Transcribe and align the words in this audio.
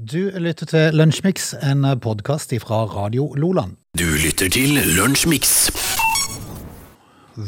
Du 0.00 0.30
lytter 0.40 0.64
til 0.64 0.94
Lunsjmix, 0.96 1.50
en 1.60 1.82
podkast 2.00 2.54
fra 2.62 2.86
Radio 2.88 3.26
Loland. 3.36 3.74
Du 4.00 4.06
lytter 4.16 4.48
til 4.48 4.78
Lunsjmix. 4.96 5.68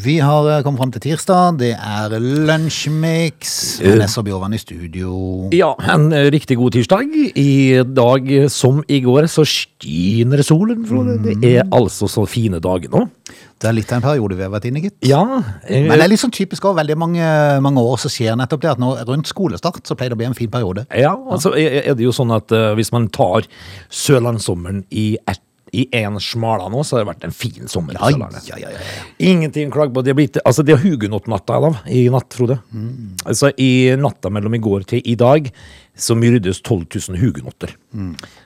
Vi 0.05 0.19
har 0.21 0.61
kommet 0.61 0.83
fram 0.83 0.93
til 0.93 1.01
tirsdag. 1.07 1.57
Det 1.63 1.71
er 1.73 2.13
Lunsjmix. 2.21 3.55
Nessa 3.97 4.21
Bjørvann 4.27 4.53
i 4.53 4.61
studio. 4.61 5.49
Ja, 5.57 5.71
en 5.95 6.13
riktig 6.13 6.59
god 6.61 6.77
tirsdag. 6.77 7.17
I 7.41 7.81
dag 7.89 8.29
som 8.53 8.85
i 8.85 9.01
går 9.01 9.31
så 9.33 9.47
skinner 9.49 10.45
solen, 10.45 10.85
Frode. 10.85 11.17
Det 11.25 11.55
er 11.55 11.65
altså 11.73 12.05
så 12.05 12.27
fine 12.29 12.61
dager 12.61 12.93
nå. 12.93 13.07
Det 13.63 13.69
er 13.71 13.77
litt 13.77 13.93
av 13.93 14.01
en 14.01 14.07
periode 14.09 14.39
vi 14.39 14.43
har 14.43 14.51
vært 14.51 14.67
inne 14.71 14.81
i, 14.81 14.89
gitt. 14.89 14.97
Ja, 15.07 15.23
Jeg, 15.69 15.87
Men 15.87 16.01
det 16.01 16.07
er 16.09 16.11
litt 16.11 16.23
sånn 16.23 16.35
typisk 16.35 16.67
over 16.67 16.81
veldig 16.83 16.99
mange, 16.99 17.29
mange 17.63 17.85
år 17.87 18.01
så 18.03 18.11
skjer 18.11 18.35
nettopp 18.39 18.65
det 18.65 18.73
at 18.73 18.83
nå 18.83 18.91
rundt 19.07 19.31
skolestart 19.31 19.87
så 19.87 19.95
pleier 19.99 20.13
det 20.13 20.19
å 20.19 20.23
bli 20.25 20.31
en 20.33 20.39
fin 20.39 20.51
periode. 20.51 20.87
ja 20.91 21.15
altså 21.15 21.55
er 21.59 21.81
er 21.83 21.97
det 21.99 22.05
jo 22.05 22.13
sånn 22.15 22.35
at 22.35 22.53
uh, 22.53 22.73
hvis 22.79 22.93
man 22.95 23.09
tar 23.15 23.47
Sørlandssommeren 24.03 24.85
i 24.91 25.15
ett 25.29 25.43
i 25.73 25.87
én 25.97 26.19
smala 26.21 26.67
nå, 26.69 26.83
så 26.85 26.99
har 26.99 27.03
det 27.03 27.09
vært 27.09 27.23
en 27.25 27.33
fin 27.33 27.69
sommer. 27.71 27.97
Ja, 27.97 28.11
ja, 28.13 28.59
ja, 28.61 28.73
ja. 28.75 28.81
Ingenting 29.25 29.71
klag 29.73 29.95
på. 29.95 30.03
Det 30.05 30.13
blitt, 30.19 30.37
altså 30.45 30.65
det 30.69 30.75
er 30.75 30.83
hugenott-natta 30.83 31.57
i 31.89 32.03
natt, 32.13 32.37
Frode. 32.37 32.59
Altså 33.25 33.55
I 33.57 33.97
natta 33.97 34.29
mellom 34.29 34.53
i 34.59 34.61
går 34.61 34.85
til 34.93 35.01
i 35.09 35.17
dag 35.17 35.49
så 35.97 36.17
myrdes 36.19 36.61
12 36.61 36.85
000 37.09 37.23
hugenotter. 37.23 37.73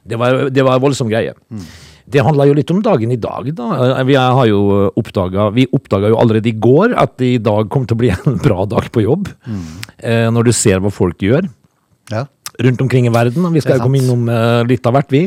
Det, 0.06 0.20
var, 0.22 0.46
det 0.54 0.66
var 0.66 0.78
en 0.78 0.86
voldsom 0.86 1.10
greie. 1.10 1.34
Det 2.06 2.22
handla 2.22 2.44
jo 2.46 2.54
litt 2.54 2.70
om 2.70 2.78
dagen 2.84 3.10
i 3.10 3.16
dag, 3.18 3.48
da. 3.58 4.02
Vi 4.06 4.14
har 4.14 4.46
jo 4.46 4.60
oppdaga 4.94 5.48
Vi 5.56 5.64
oppdaga 5.74 6.12
jo 6.12 6.18
allerede 6.22 6.46
i 6.52 6.54
går 6.54 6.94
at 7.02 7.16
det 7.18 7.32
i 7.34 7.40
dag 7.42 7.68
kommer 7.72 7.90
til 7.90 7.96
å 7.98 8.02
bli 8.04 8.10
en 8.14 8.36
bra 8.46 8.64
dag 8.70 8.86
på 8.94 9.02
jobb. 9.02 9.28
Eh, 9.98 10.28
når 10.30 10.46
du 10.50 10.52
ser 10.54 10.78
hva 10.84 10.92
folk 10.94 11.18
gjør 11.24 11.48
Ja. 12.12 12.26
rundt 12.62 12.80
omkring 12.80 13.06
i 13.06 13.10
verden. 13.12 13.42
Vi 13.52 13.60
skal 13.60 13.80
komme 13.82 13.98
innom 13.98 14.28
eh, 14.30 14.62
litt 14.70 14.86
av 14.86 14.94
hvert, 14.96 15.10
vi. 15.10 15.24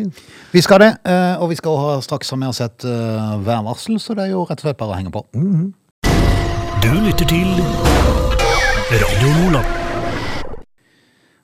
Vi 0.55 0.61
skal 0.65 0.79
det, 0.81 0.91
eh, 1.05 1.35
og 1.37 1.49
vi 1.51 1.59
skal 1.59 1.75
ha 1.77 1.97
straks 2.01 2.31
ha 2.31 2.37
med 2.39 2.49
oss 2.49 2.61
et 2.63 2.85
eh, 2.87 3.35
værvarsel, 3.45 3.99
så 3.99 4.15
det 4.17 4.29
er 4.29 4.31
jo 4.33 4.45
rett 4.49 4.63
og 4.63 4.69
slett 4.69 4.79
bare 4.79 4.95
å 4.95 4.97
henge 4.97 5.11
på. 5.13 5.25
Du 6.79 6.89
lytter 7.03 7.27
til 7.27 7.51
Radio 8.89 9.35
Nordland. 9.35 9.78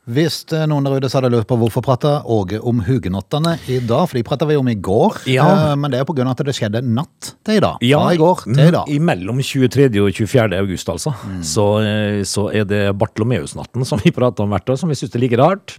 Hvis 0.05 0.43
eh, 0.53 0.67
noen 0.69 0.85
der 0.85 0.99
ute 1.01 1.09
hadde 1.09 1.31
lurt 1.33 1.47
på 1.49 1.55
hvorfor 1.57 1.81
prata 1.81 2.19
Åge 2.29 2.59
om 2.61 2.83
hugenottene 2.85 3.55
i 3.73 3.79
dag, 3.81 4.03
for 4.05 4.19
de 4.19 4.21
prata 4.27 4.45
vi 4.45 4.55
om 4.59 4.67
i 4.69 4.75
går, 4.77 5.23
Ja. 5.31 5.45
eh, 5.71 5.75
men 5.75 5.89
det 5.89 5.99
er 5.99 6.03
pga. 6.05 6.11
på 6.11 6.15
grunn 6.19 6.27
av 6.29 6.35
at 6.37 6.45
det 6.45 6.53
skjedde 6.53 6.81
natt 6.85 7.31
til 7.43 7.57
i 7.57 7.63
dag. 7.63 7.79
Fra 7.81 8.13
i 8.13 8.17
går 8.21 8.43
til 8.45 8.59
i 8.67 8.71
dag. 8.75 8.85
mm, 8.87 9.01
Mellom 9.05 9.41
23. 9.41 9.89
og 10.05 10.13
24. 10.13 10.59
august, 10.59 10.87
altså. 10.93 11.15
Så, 11.41 11.65
eh, 11.81 12.21
så 12.23 12.53
er 12.53 12.65
det 12.69 12.83
Bartlomeus-natten 12.97 13.83
som 13.85 13.99
vi 14.03 14.11
prater 14.11 14.43
om 14.45 14.49
hvert 14.53 14.69
år, 14.69 14.77
som 14.77 14.89
vi 14.89 14.95
syns 14.95 15.15
er 15.15 15.19
like 15.25 15.37
rart. 15.41 15.77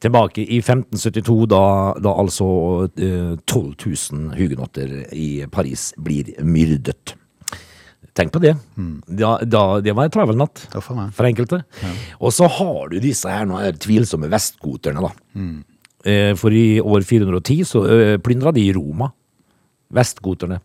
Tilbake 0.00 0.42
i 0.42 0.58
1572, 0.58 1.46
da, 1.46 1.94
da 2.02 2.14
altså 2.18 2.90
eh, 2.98 3.36
12 3.46 3.74
000 3.86 4.34
hugenotter 4.38 5.06
i 5.14 5.46
Paris 5.50 5.92
blir 5.96 6.34
myrdet. 6.42 7.14
Tenk 8.18 8.32
på 8.34 8.40
det. 8.42 8.54
Da, 9.06 9.36
da, 9.46 9.62
det 9.84 9.94
var 9.94 10.08
en 10.08 10.14
travel 10.14 10.38
natt 10.40 10.64
får 10.74 10.96
for 11.14 11.28
enkelte. 11.28 11.60
Og 12.18 12.32
så 12.34 12.48
har 12.50 12.88
du 12.90 12.98
disse 13.02 13.30
her, 13.30 13.46
her 13.62 13.76
tvilsomme 13.78 14.30
vestgoterne, 14.32 15.04
da. 15.04 15.12
Eh, 16.08 16.32
For 16.38 16.54
i 16.54 16.80
år 16.82 17.06
410 17.06 17.62
så 17.68 17.84
eh, 17.86 18.16
plyndra 18.22 18.50
de 18.54 18.64
Roma. 18.74 19.12
Vestgoterne. 19.94 20.58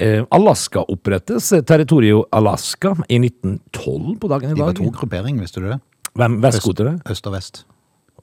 Eh, 0.00 0.24
Alaska 0.32 0.80
opprettes, 0.88 1.50
Territorio 1.52 1.66
territoriet 1.68 2.32
Alaska, 2.40 2.94
i 3.08 3.20
1912 3.20 4.16
på 4.18 4.32
dagen 4.32 4.50
i 4.50 4.54
dag. 4.54 4.56
De 4.56 4.64
var 4.70 4.78
to 4.80 4.88
grupperinger, 4.96 5.44
visste 5.44 5.60
du 5.60 5.68
det? 5.68 5.78
Hvem? 6.16 6.40
Vestgoterne? 6.42 6.96
Øst 7.12 7.28
og 7.28 7.36
vest. 7.36 7.62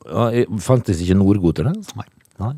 Ja, 0.09 0.29
eh, 0.33 0.49
fantes 0.59 1.01
ikke 1.05 1.17
nordgoterne? 1.21 1.75
Nei. 1.95 2.07
Nei. 2.41 2.53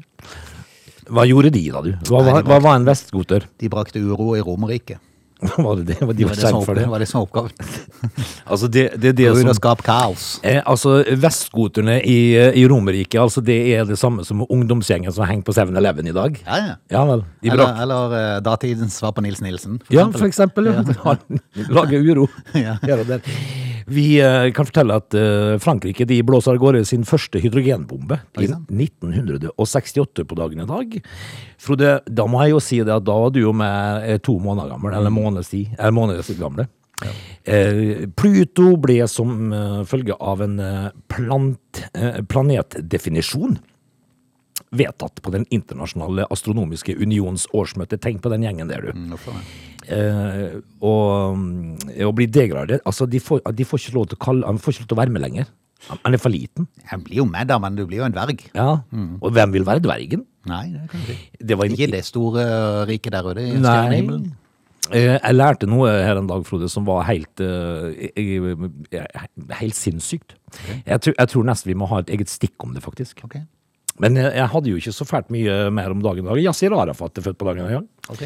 Hva 1.11 1.27
gjorde 1.27 1.51
de 1.51 1.67
da, 1.73 1.81
du? 1.83 1.91
Hva, 2.07 2.21
Nei, 2.23 2.31
var- 2.31 2.43
det 2.43 2.47
hva 2.51 2.59
var 2.63 2.75
en 2.79 2.85
vestgoter? 2.87 3.47
De 3.59 3.69
brakte 3.69 3.99
uro 3.99 4.35
i 4.37 4.43
Romerriket. 4.45 4.99
Var 5.57 5.75
det 5.75 5.83
det? 5.83 6.01
Var 6.01 6.13
de 6.13 6.23
Det 6.23 6.29
var 6.29 6.35
som 6.35 6.65
for 6.65 6.77
det? 6.77 6.85
var 6.85 6.99
det 6.99 7.07
som 7.09 7.21
oppgaven. 7.21 7.51
Altså, 8.51 8.67
det, 8.67 8.89
det 9.01 9.13
det 9.17 9.29
som 9.37 9.49
og 9.49 9.55
skape 9.55 9.85
kaos. 9.85 10.25
Eh, 10.43 10.59
altså, 10.65 11.01
Vestgoterne 11.17 11.99
i, 12.03 12.35
i 12.35 12.65
Romerike, 12.67 13.19
altså, 13.21 13.41
det 13.41 13.57
er 13.73 13.85
det 13.87 13.97
samme 13.99 14.25
som 14.27 14.43
ungdomsgjengen 14.49 15.13
som 15.13 15.25
henger 15.25 15.45
på 15.47 15.55
7-Eleven 15.55 16.11
i 16.11 16.15
dag. 16.15 16.37
Ja, 16.45 16.59
ja. 16.65 16.75
Ja 16.91 17.05
vel. 17.09 17.23
Eller, 17.47 17.81
eller 17.85 18.15
uh, 18.15 18.37
datidens 18.43 18.99
svar 19.01 19.15
på 19.17 19.23
Nils 19.25 19.41
Nilsen. 19.41 19.79
for 19.87 19.95
ja, 19.95 20.07
for 20.11 20.27
eksempel. 20.27 20.71
Ja. 20.73 21.15
Lage 21.77 22.01
uro. 22.01 22.27
Ja. 22.53 22.77
Her 22.83 23.01
og 23.01 23.07
der. 23.07 23.25
Vi 23.91 24.21
eh, 24.21 24.51
kan 24.55 24.67
fortelle 24.67 24.95
at 25.01 25.15
eh, 25.17 25.57
Frankrike 25.61 26.05
de 26.07 26.21
blåser 26.23 26.55
av 26.55 26.61
gårde 26.61 26.83
sin 26.87 27.03
første 27.07 27.41
hydrogenbombe 27.43 28.21
i 28.39 28.47
1968 28.47 30.25
på 30.27 30.37
dagen 30.39 30.63
i 30.63 30.67
dag. 30.69 30.99
Frode, 31.61 31.97
da 32.07 32.27
må 32.29 32.43
jeg 32.43 32.55
jo 32.55 32.61
si 32.63 32.79
det 32.81 32.93
at 32.95 33.07
da 33.07 33.17
var 33.23 33.33
du 33.35 33.41
jo 33.43 33.55
med 33.55 34.07
eh, 34.07 34.21
to 34.23 34.37
måneder 34.39 34.75
gammel, 34.75 34.95
eller 34.95 35.13
måneds 35.13 35.51
tid, 35.51 35.73
eller 35.77 35.97
måneder 35.97 36.39
gamle. 36.39 36.67
Ja. 37.01 37.11
Pluto 38.13 38.75
ble 38.77 38.99
som 39.09 39.49
følge 39.89 40.13
av 40.21 40.43
en 40.45 40.59
plant, 41.09 41.79
planetdefinisjon 42.29 43.55
vedtatt 44.71 45.21
på 45.21 45.33
Den 45.33 45.45
internasjonale 45.49 46.27
astronomiske 46.29 46.93
unions 46.95 47.47
årsmøte. 47.57 47.97
Tenk 47.97 48.21
på 48.21 48.29
den 48.31 48.45
gjengen 48.45 48.69
der, 48.69 48.85
du. 48.85 48.93
Mm? 48.93 49.17
Eh, 49.87 50.59
og, 50.81 51.39
og 51.89 52.05
å 52.05 52.11
bli 52.13 52.27
degradert 52.29 52.83
Altså, 52.85 53.07
de 53.09 53.17
får, 53.19 53.39
de 53.57 53.65
får 53.65 53.79
ikke 53.81 53.95
lov 53.95 54.03
til 54.11 54.17
å 54.19 54.21
kalle 54.21 54.45
Han 54.45 54.59
får 54.61 54.75
ikke 54.75 54.83
lov 54.83 54.89
til 54.91 54.97
å 54.97 54.99
være 55.01 55.13
med 55.15 55.23
lenger. 55.25 55.47
Han 55.89 56.13
er 56.13 56.21
for 56.21 56.29
liten. 56.29 56.67
Han 56.91 57.01
blir 57.01 57.17
jo 57.23 57.25
med 57.25 57.49
da, 57.49 57.57
men 57.57 57.73
du 57.79 57.81
blir 57.89 57.97
jo 58.03 58.05
en 58.05 58.13
dverg. 58.13 58.43
Ja. 58.53 58.67
Og 59.17 59.31
hvem 59.33 59.55
vil 59.55 59.65
være 59.65 59.81
dvergen? 59.81 60.27
Nei, 60.45 60.67
det 60.75 60.83
kan 60.91 61.01
du. 61.07 61.15
Det 61.49 61.57
var 61.57 61.71
Ikke 61.73 61.87
det 61.95 62.03
store 62.05 62.43
eh, 62.45 62.83
riket 62.91 63.15
der 63.15 63.25
ute 63.31 63.41
i 63.41 63.55
Nei. 63.55 63.63
stjernehimmelen. 63.65 64.27
Eh, 64.91 65.15
Jeg 65.17 65.35
lærte 65.37 65.67
noe 65.69 65.89
her 66.05 66.19
en 66.21 66.29
dag, 66.29 66.45
Frode, 66.45 66.69
som 66.69 66.85
var 66.85 67.01
helt, 67.09 67.41
eh, 67.41 68.11
eh, 68.13 69.25
helt 69.57 69.77
sinnssykt. 69.77 70.35
Jeg, 70.85 70.99
tror, 71.01 71.15
jeg 71.17 71.27
tror 71.33 71.49
nesten 71.49 71.71
vi 71.73 71.77
må 71.81 71.89
ha 71.89 72.01
et 72.05 72.09
eget 72.13 72.29
stikk 72.29 72.61
om 72.65 72.73
det, 72.77 72.83
faktisk. 72.85 73.25
Ok, 73.25 73.39
Men 74.01 74.15
jeg, 74.17 74.31
jeg 74.33 74.47
hadde 74.49 74.71
jo 74.71 74.79
ikke 74.81 74.93
så 74.97 75.05
fælt 75.05 75.29
mye 75.33 75.57
mer 75.73 75.93
om 75.93 75.99
dagen. 76.01 76.25
Yasir 76.41 76.73
Arafat 76.73 77.19
er 77.21 77.25
født 77.27 77.37
på 77.37 77.45
dagen 77.51 77.67
i 77.69 77.75
dag. 77.75 77.85
ok. 78.09 78.23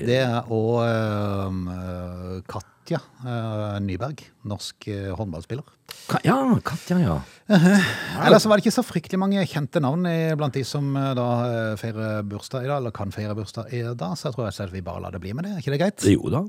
Det 0.00 0.16
er 0.22 0.48
og 0.48 0.78
eh, 0.86 2.38
Katja 2.48 3.00
eh, 3.24 3.76
Nyberg, 3.84 4.22
norsk 4.48 4.88
eh, 4.88 5.10
håndballspiller. 5.18 5.66
Ka- 6.08 6.22
Ja, 6.24 6.38
Katja, 6.64 6.96
ja. 7.02 7.18
Ellers 8.24 8.42
så 8.46 8.48
var 8.50 8.56
det 8.60 8.64
ikke 8.64 8.74
så 8.78 8.84
fryktelig 8.86 9.18
mange 9.20 9.44
kjente 9.50 9.82
navn 9.82 10.06
blant 10.38 10.54
de 10.56 10.62
som 10.64 10.94
da 10.94 11.26
feirer 11.80 12.22
bursdag 12.30 12.64
i 12.64 12.70
dag, 12.70 12.78
eller 12.80 12.94
kan 12.94 13.12
feire 13.14 13.34
bursdag 13.36 13.72
i 13.74 13.82
dag, 13.92 14.16
så 14.16 14.30
jeg 14.30 14.36
tror 14.38 14.48
jeg 14.48 14.66
at 14.68 14.72
vi 14.74 14.84
bare 14.86 15.02
lar 15.04 15.12
det 15.14 15.20
bli 15.22 15.34
med 15.36 15.44
det. 15.48 15.56
Er 15.58 15.62
ikke 15.64 15.74
det 15.76 15.82
greit? 15.82 16.08
Jo 16.14 16.30
da. 16.32 16.44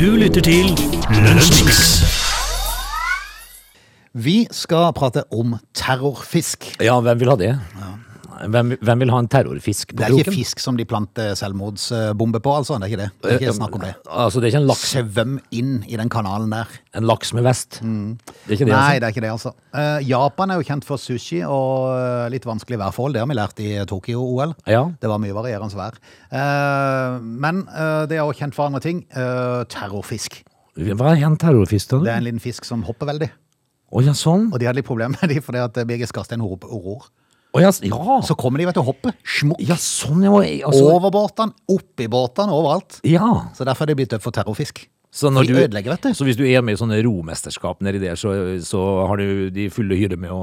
Du 0.00 0.06
lytter 0.16 0.44
til 0.44 0.70
Lunsjmix. 1.24 2.19
Vi 4.10 4.42
skal 4.50 4.90
prate 4.96 5.22
om 5.30 5.54
terrorfisk. 5.76 6.72
Ja, 6.82 6.96
hvem 7.00 7.20
vil 7.20 7.30
ha 7.30 7.36
det? 7.38 7.52
Hvem, 8.40 8.70
hvem 8.80 9.02
vil 9.04 9.10
ha 9.12 9.18
en 9.20 9.28
terrorfisk 9.28 9.90
på 9.92 9.98
Det 9.98 10.06
er 10.06 10.14
ikke 10.16 10.30
kroken? 10.30 10.38
fisk 10.38 10.62
som 10.64 10.76
de 10.78 10.86
planter 10.88 11.34
selvmordsbombe 11.36 12.40
på, 12.40 12.54
altså. 12.56 12.78
Det 12.80 12.88
er 12.88 12.90
ikke 12.90 13.00
det. 13.02 13.08
Det 13.20 13.32
er 13.34 13.42
ikke 13.42 13.54
snakk 13.58 13.74
om 13.76 13.82
det. 13.84 13.90
Altså, 14.08 14.40
det 14.40 14.48
er 14.48 14.52
ikke 14.54 14.62
en 14.62 14.70
laks, 14.70 14.84
Svøm 14.94 15.34
inn 15.52 15.74
i 15.86 15.98
den 16.00 16.08
kanalen 16.08 16.50
der. 16.50 16.72
en 16.96 17.04
laks 17.04 17.34
med 17.36 17.44
vest. 17.44 17.80
Det 17.82 17.86
er 18.48 18.56
ikke 18.56 18.64
det, 18.64 18.72
Nei, 18.72 18.78
altså. 18.80 18.94
det 18.94 19.04
er 19.04 19.14
ikke 19.14 19.24
det, 19.26 19.30
altså. 19.30 19.52
Uh, 19.76 20.08
Japan 20.08 20.50
er 20.50 20.62
jo 20.62 20.66
kjent 20.70 20.88
for 20.88 20.96
sushi 20.96 21.42
og 21.44 21.92
eh, 21.98 22.30
litt 22.32 22.48
vanskelig 22.48 22.80
værforhold. 22.80 23.14
Det 23.14 23.20
har 23.20 23.28
vi 23.28 23.36
lært 23.38 23.60
i 23.60 23.70
Tokyo-OL. 23.92 24.56
Ja. 24.66 24.86
Det 24.98 25.12
var 25.12 25.20
mye 25.22 25.36
varierende 25.36 25.76
vær. 25.76 26.00
Uh, 26.32 27.20
men 27.20 27.62
uh, 27.68 28.08
det 28.08 28.16
er 28.16 28.24
også 28.24 28.40
kjent 28.40 28.56
for 28.56 28.66
andre 28.72 28.80
ting. 28.80 29.04
Eh, 29.12 29.62
terrorfisk. 29.70 30.42
Hva 30.80 31.12
er 31.12 31.26
en 31.28 31.36
terrorfisk, 31.36 31.92
da? 31.92 32.02
Det 32.08 32.12
er 32.14 32.24
en 32.24 32.28
liten 32.30 32.42
fisk 32.42 32.64
som 32.64 32.82
hopper 32.88 33.12
veldig. 33.12 33.28
Å 33.90 34.02
ja, 34.06 34.12
sånn? 34.14 34.48
Og 34.52 34.60
de 34.60 34.68
hadde 34.68 34.78
litt 34.80 34.86
problemer 34.86 35.18
med 35.20 35.32
de 35.34 35.40
fordi 35.42 35.62
at 35.64 35.80
Birger 35.88 36.06
Skarstein 36.10 36.42
ror. 36.44 36.58
ror. 36.62 37.08
Å 37.50 37.58
ja, 37.64 37.72
ja. 37.82 38.20
Så 38.22 38.36
kommer 38.38 38.62
de 38.62 38.68
vet 38.68 38.76
du, 38.78 38.80
og 38.84 38.92
hopper. 38.92 39.16
Smukk. 39.26 39.58
ja, 39.66 39.74
sånn, 39.74 40.22
ja. 40.22 40.30
Altså, 40.68 40.84
Over 40.86 41.10
båtene, 41.10 41.56
oppi 41.74 42.06
båtene, 42.10 42.54
overalt. 42.54 43.00
ja. 43.02 43.26
Så 43.58 43.66
derfor 43.66 43.88
er 43.88 43.92
de 43.94 43.98
blitt 43.98 44.12
døpt 44.14 44.22
for 44.22 44.36
terrorfisk. 44.36 44.84
Så, 45.10 45.26
de 45.34 45.42
ødelegger, 45.58 45.90
vet 45.90 46.04
du. 46.06 46.14
så 46.14 46.22
hvis 46.22 46.36
du 46.38 46.44
er 46.46 46.62
med 46.62 46.76
i 46.76 46.78
sånne 46.78 47.00
romesterskap 47.02 47.80
nedi 47.82 47.98
der, 47.98 48.14
så, 48.14 48.30
så 48.62 48.78
har 49.10 49.18
du 49.18 49.48
de 49.50 49.64
fulle 49.74 49.96
hyre 49.98 50.14
med 50.14 50.30
å 50.30 50.38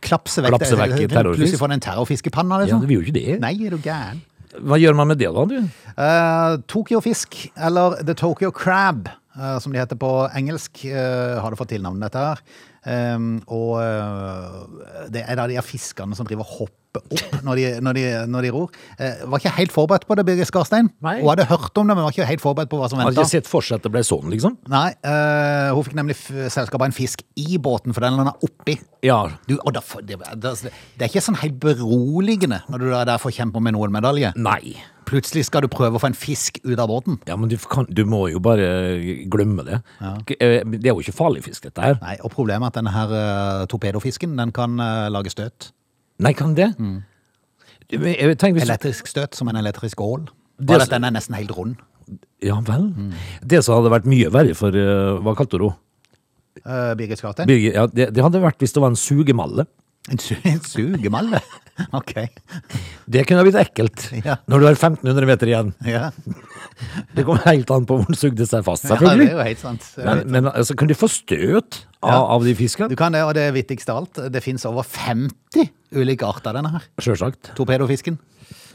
Klapse 0.00 0.40
vekk, 0.40 0.54
Klapse 0.54 0.78
vekk 0.80 0.94
terrorfisk. 1.12 1.42
Plutselig 1.42 1.60
får 1.60 1.68
du 1.68 1.74
en 1.76 1.84
terrorfiskepanne, 1.84 2.54
Ja, 2.56 2.64
liksom. 2.64 2.80
det 2.80 2.88
vil 2.88 3.02
jo 3.02 3.04
ikke 3.04 3.16
det. 3.18 3.36
Nei, 3.44 3.52
er 3.68 3.76
du 3.76 3.84
gæren? 3.84 4.22
Hva 4.64 4.78
gjør 4.80 4.96
man 4.96 5.10
med 5.12 5.20
det, 5.20 5.28
da, 5.36 5.44
du? 5.44 5.58
Uh, 6.00 6.56
Tokyo-fisk, 6.72 7.36
eller 7.68 7.98
The 8.08 8.16
Tokyo 8.16 8.48
Crab, 8.56 9.10
eh, 9.12 9.17
som 9.62 9.74
de 9.74 9.80
heter 9.80 9.98
på 10.00 10.10
engelsk, 10.36 10.84
eh, 10.88 11.38
har 11.38 11.52
det 11.52 11.60
fått 11.60 11.72
tilnavnet 11.74 12.08
dette 12.08 12.24
her. 12.24 12.42
Um, 12.88 13.40
og 13.52 13.82
øh, 13.82 15.08
det 15.12 15.24
er 15.26 15.36
da 15.36 15.48
de 15.50 15.56
her 15.58 15.66
fiskene 15.66 16.16
som 16.16 16.24
driver 16.28 16.46
og 16.46 16.52
hopper 16.60 17.02
opp 17.02 17.42
når 17.44 17.58
de, 17.58 17.64
når 17.84 17.96
de, 17.98 18.04
når 18.30 18.46
de 18.46 18.52
ror. 18.54 18.70
Eh, 18.96 19.24
var 19.28 19.42
ikke 19.42 19.52
helt 19.58 19.74
forberedt 19.74 20.06
på 20.08 20.16
det, 20.16 20.24
Birgit 20.28 20.48
Skarstein. 20.48 20.88
Nei. 21.04 21.18
Hun 21.20 21.28
hadde 21.32 21.48
hørt 21.50 21.76
om 21.76 21.90
det, 21.90 21.96
men 21.96 22.06
var 22.06 22.14
ikke 22.14 22.28
helt 22.30 22.44
forberedt 22.44 22.70
på 22.72 22.80
hva 22.80 22.88
som 22.88 23.00
venta. 23.00 23.10
Hadde 23.10 23.26
ikke 23.26 23.34
sett 23.34 23.50
for 23.50 23.66
seg 23.66 23.80
at 23.80 23.86
det 23.86 23.92
ble 23.92 24.02
sånn, 24.06 24.30
liksom. 24.32 24.56
Nei, 24.72 24.88
eh, 25.04 25.68
hun 25.76 25.84
fikk 25.86 25.98
nemlig 25.98 26.16
selskap 26.54 26.80
av 26.80 26.88
en 26.88 26.96
fisk 26.96 27.26
i 27.36 27.60
båten, 27.60 27.94
for 27.96 28.06
den 28.06 28.16
landa 28.18 28.34
oppi. 28.46 28.78
Ja. 29.06 29.20
Du, 29.50 29.58
da, 29.58 29.82
det, 30.00 30.20
det, 30.40 30.54
det 30.64 30.72
er 31.04 31.10
ikke 31.10 31.26
sånn 31.28 31.42
helt 31.42 31.58
beroligende 31.62 32.62
når 32.72 32.86
du 32.86 32.92
er 32.92 33.10
der 33.10 33.20
for 33.20 33.30
å 33.30 33.36
kjempe 33.36 33.62
med 33.62 33.76
noen 33.76 33.92
medalje. 33.94 34.32
Nei. 34.38 34.78
Plutselig 35.08 35.46
skal 35.48 35.64
du 35.64 35.70
prøve 35.72 35.96
å 35.96 36.02
få 36.02 36.10
en 36.10 36.16
fisk 36.16 36.60
ut 36.66 36.76
av 36.76 36.90
båten. 36.90 37.16
Ja, 37.28 37.36
men 37.40 37.48
du, 37.48 37.56
kan, 37.70 37.86
du 37.88 38.04
må 38.08 38.26
jo 38.28 38.42
bare 38.44 38.68
glemme 39.32 39.64
det. 39.64 39.80
Ja. 40.02 40.14
Det 40.28 40.38
er 40.84 40.92
jo 40.92 41.00
ikke 41.00 41.16
farlig 41.16 41.46
fisk, 41.46 41.64
dette 41.64 41.84
her. 41.84 41.96
Nei, 42.04 42.18
og 42.20 42.32
Problemet 42.34 42.68
er 42.68 42.74
at 42.74 42.80
denne 42.80 42.92
her 42.92 43.14
eh, 43.16 43.66
torpedofisken 43.72 44.36
den 44.38 44.52
kan 44.56 44.76
eh, 44.84 45.06
lage 45.12 45.32
støt. 45.32 45.70
Nei, 46.24 46.34
kan 46.36 46.52
det? 46.58 46.74
Du, 46.76 47.96
men 47.96 48.12
jeg 48.12 48.36
tenker 48.36 48.58
hvis, 48.58 48.68
Elektrisk 48.68 49.08
støt 49.08 49.38
som 49.38 49.48
en 49.48 49.56
elektrisk 49.56 50.00
ål. 50.04 50.26
Det 50.58 50.68
Bare 50.68 50.82
er 50.82 50.90
at 50.90 50.96
den 50.96 51.06
er 51.08 51.14
nesten 51.14 51.38
helt 51.38 51.54
rund. 51.56 51.78
Ja 52.44 52.58
vel. 52.64 52.88
Det 53.44 53.62
som 53.64 53.78
hadde 53.78 53.92
vært 53.92 54.08
mye 54.08 54.30
verre 54.32 54.54
for 54.56 54.76
eh, 54.76 55.18
Hva 55.24 55.34
kalte 55.38 55.60
du 55.60 55.70
henne? 55.70 55.84
Uh, 56.58 56.92
Birgit? 56.98 57.20
Birgit? 57.46 57.74
Ja, 57.76 57.84
det, 57.86 58.08
det 58.16 58.22
hadde 58.24 58.40
vært 58.42 58.58
hvis 58.60 58.74
det 58.74 58.80
var 58.82 58.90
en 58.90 58.98
sugemalle. 58.98 59.64
En, 60.10 60.18
su 60.22 60.34
en 60.44 60.60
sugemalle? 60.64 61.40
Ok. 61.94 62.10
Det 63.06 63.20
kunne 63.28 63.38
ha 63.38 63.44
blitt 63.46 63.54
ekkelt 63.60 64.08
Ja. 64.24 64.34
når 64.50 64.58
du 64.58 64.64
har 64.66 64.74
1500 64.74 65.26
meter 65.30 65.46
igjen. 65.46 65.68
Ja. 65.86 66.08
Det 67.14 67.22
kommer 67.26 67.44
helt 67.46 67.70
an 67.70 67.86
på 67.86 68.00
hvor 68.00 68.08
den 68.10 68.18
sugde 68.18 68.46
seg 68.50 68.64
fast, 68.66 68.82
ja, 68.88 68.96
det 68.96 68.98
selvfølgelig. 68.98 69.28
er 69.28 69.36
jo 69.36 69.44
helt 69.46 69.62
sant. 69.62 69.86
Men, 70.02 70.22
men 70.34 70.48
altså, 70.50 70.74
kan 70.74 70.90
de 70.90 70.96
få 70.98 71.06
støt 71.12 71.84
av, 72.02 72.10
Ja. 72.10 72.18
av 72.34 72.42
de 72.48 72.54
fiskene? 72.58 72.88
Du 72.90 72.96
kan 72.98 73.14
det, 73.14 73.22
og 73.22 73.30
det 73.38 73.46
viktigste 73.54 73.94
av 73.94 74.00
alt, 74.02 74.18
det 74.34 74.42
finnes 74.42 74.66
over 74.66 74.82
50 74.82 75.70
ulike 75.94 76.26
arter 76.26 76.50
av 76.50 76.58
denne 76.58 76.74
her. 76.74 76.88
Sjølsagt. 76.98 77.52
Torpedofisken. 77.54 78.18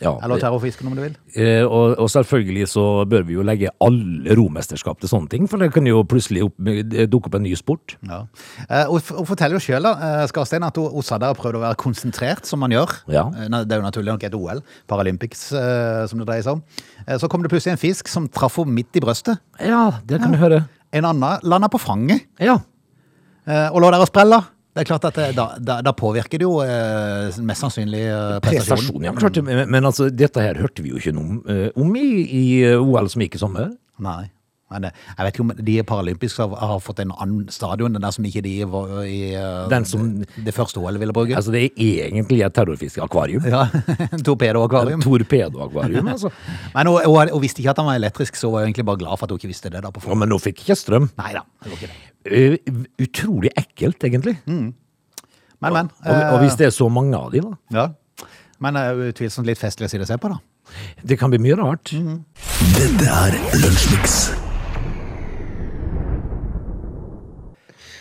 Ja. 0.03 0.11
Eller 0.21 0.41
terrorfisken, 0.41 0.87
om 0.91 0.95
du 0.97 1.01
vil. 1.05 1.15
Eh, 1.39 1.63
og, 1.63 1.95
og 2.03 2.09
selvfølgelig 2.11 2.67
så 2.73 2.83
bør 3.09 3.23
vi 3.27 3.37
jo 3.37 3.43
legge 3.47 3.69
alle 3.81 4.35
romesterskap 4.37 4.99
til 4.99 5.09
sånne 5.09 5.31
ting, 5.31 5.47
for 5.49 5.57
det 5.63 5.71
kan 5.73 5.87
jo 5.87 6.01
plutselig 6.03 6.43
opp, 6.43 6.55
eh, 6.67 7.05
dukke 7.07 7.31
opp 7.31 7.37
en 7.39 7.45
ny 7.47 7.53
sport. 7.55 7.95
Ja. 8.09 8.23
Eh, 8.67 8.91
forteller 9.23 9.57
jo 9.57 9.63
sjøl, 9.63 9.87
Skarstein, 10.29 10.65
at 10.67 10.75
hun, 10.81 10.91
hun 10.91 11.05
sa 11.07 11.17
der 11.23 11.31
og 11.33 11.39
prøvde 11.39 11.61
å 11.61 11.63
være 11.63 11.79
konsentrert, 11.79 12.45
som 12.49 12.59
man 12.65 12.75
gjør. 12.75 12.91
Ja. 13.07 13.25
Eh, 13.31 13.47
Det 13.63 13.71
er 13.71 13.79
jo 13.81 13.87
naturlig 13.87 14.11
nok 14.13 14.23
et 14.27 14.35
OL, 14.35 14.61
Paralympics, 14.91 15.45
eh, 15.55 16.03
som 16.11 16.19
det 16.19 16.27
dreier 16.27 16.43
seg 16.43 16.57
om. 16.59 16.63
Eh, 17.07 17.17
Så 17.17 17.29
kom 17.31 17.41
det 17.41 17.49
plutselig 17.53 17.77
en 17.77 17.81
fisk 17.81 18.07
som 18.11 18.27
traff 18.27 18.57
henne 18.59 18.73
midt 18.75 18.95
i 18.99 19.03
brøstet. 19.03 19.39
Ja, 19.63 19.99
det 20.05 20.19
kan 20.21 20.31
du 20.35 20.37
høre. 20.37 20.65
En 20.93 21.05
annen 21.09 21.39
landa 21.47 21.69
på 21.71 21.79
fanget 21.81 22.25
Ja. 22.39 22.59
eh, 23.47 23.69
og 23.71 23.81
lå 23.81 23.89
der 23.91 24.03
og 24.03 24.07
sprella. 24.11 24.43
Det 24.73 24.81
er 24.81 24.87
klart 24.89 25.03
at 25.05 25.17
det, 25.19 25.25
da, 25.37 25.45
da, 25.61 25.75
da 25.85 25.91
påvirker 25.93 26.41
det 26.41 26.47
jo 26.47 26.55
eh, 26.65 27.35
mest 27.45 27.61
sannsynlig 27.61 28.01
eh, 28.09 28.39
prestasjonen. 28.41 28.63
Prestasjon, 28.65 29.03
ja. 29.05 29.13
Klart, 29.19 29.35
det, 29.37 29.43
men, 29.45 29.67
men 29.69 29.85
altså, 29.85 30.07
dette 30.09 30.41
her 30.41 30.57
hørte 30.57 30.81
vi 30.81 30.89
jo 30.95 31.01
ikke 31.01 31.13
noe 31.13 31.27
om, 31.27 31.41
eh, 31.53 31.67
om 31.77 31.91
i, 31.99 32.07
i 32.25 32.45
eh, 32.71 32.81
OL 32.81 33.11
som 33.13 33.21
gikk 33.21 33.37
i 33.37 33.43
sommer. 33.43 33.69
Nei. 34.01 34.31
Men 34.73 34.87
eh, 34.89 34.95
jeg 35.13 35.25
vet 35.27 35.35
ikke 35.37 35.45
om 35.45 35.53
de 35.69 35.75
paralympiske 35.87 36.43
har, 36.49 36.55
har 36.73 36.81
fått 36.83 36.99
en 37.03 37.13
annen 37.15 37.47
stadion, 37.53 37.93
den 37.95 38.03
der 38.03 38.11
som 38.15 38.25
ikke 38.27 38.41
de 38.45 38.53
var 38.73 38.91
i 39.05 39.19
eh, 39.37 39.67
Den 39.71 39.85
som- 39.89 40.09
det 40.43 40.53
første 40.57 40.81
OL 40.81 40.97
ville 41.01 41.13
bruke. 41.15 41.35
Altså, 41.37 41.53
det 41.53 41.63
er 41.69 41.81
egentlig 42.09 42.41
et 42.45 42.53
terrorfiskeakvarium. 42.57 43.45
ja, 43.49 43.63
Torpedoakvarium. 44.27 45.01
Torpedoakvarium, 45.05 46.07
altså. 46.15 46.31
Men 46.75 46.87
hun, 46.91 46.99
hun, 47.05 47.29
hun 47.35 47.41
visste 47.45 47.61
ikke 47.63 47.73
at 47.75 47.81
han 47.83 47.89
var 47.91 47.99
elektrisk, 48.01 48.35
så 48.39 48.49
hun 48.49 48.57
var 48.57 48.67
egentlig 48.67 48.85
bare 48.89 49.01
glad 49.05 49.17
for 49.19 49.25
at 49.29 49.35
hun 49.35 49.41
ikke 49.43 49.51
visste 49.53 49.69
det. 49.73 49.83
da 49.85 49.91
på 49.93 50.03
Ja, 50.07 50.15
men 50.19 50.31
hun 50.33 50.41
fikk 50.43 50.63
ikke 50.65 50.75
strøm. 50.79 51.09
Nei 51.19 51.33
da, 51.37 51.45
det 51.67 51.79
det. 51.85 51.91
Eh, 52.23 52.55
utrolig 53.03 53.51
ekkelt, 53.59 54.03
egentlig. 54.07 54.37
Men, 54.47 54.73
men. 55.61 55.89
Og, 56.05 56.15
og 56.33 56.39
hvis 56.43 56.55
det 56.59 56.67
er 56.69 56.73
så 56.75 56.87
mange 56.91 57.15
av 57.19 57.29
de, 57.35 57.41
da. 57.43 57.53
ja. 57.79 57.89
Men 58.63 58.77
det 58.79 59.09
utvilsomt 59.11 59.47
litt 59.49 59.59
festlig 59.59 59.89
å 59.89 59.91
si 59.91 59.99
det 59.99 60.07
se 60.07 60.15
på, 60.21 60.29
da. 60.31 60.37
Det 61.03 61.17
kan 61.19 61.31
bli 61.33 61.39
mye 61.43 61.57
rart. 61.59 61.91
Dette 62.77 63.09
er 63.11 63.35
Lunsjmix. 63.59 64.21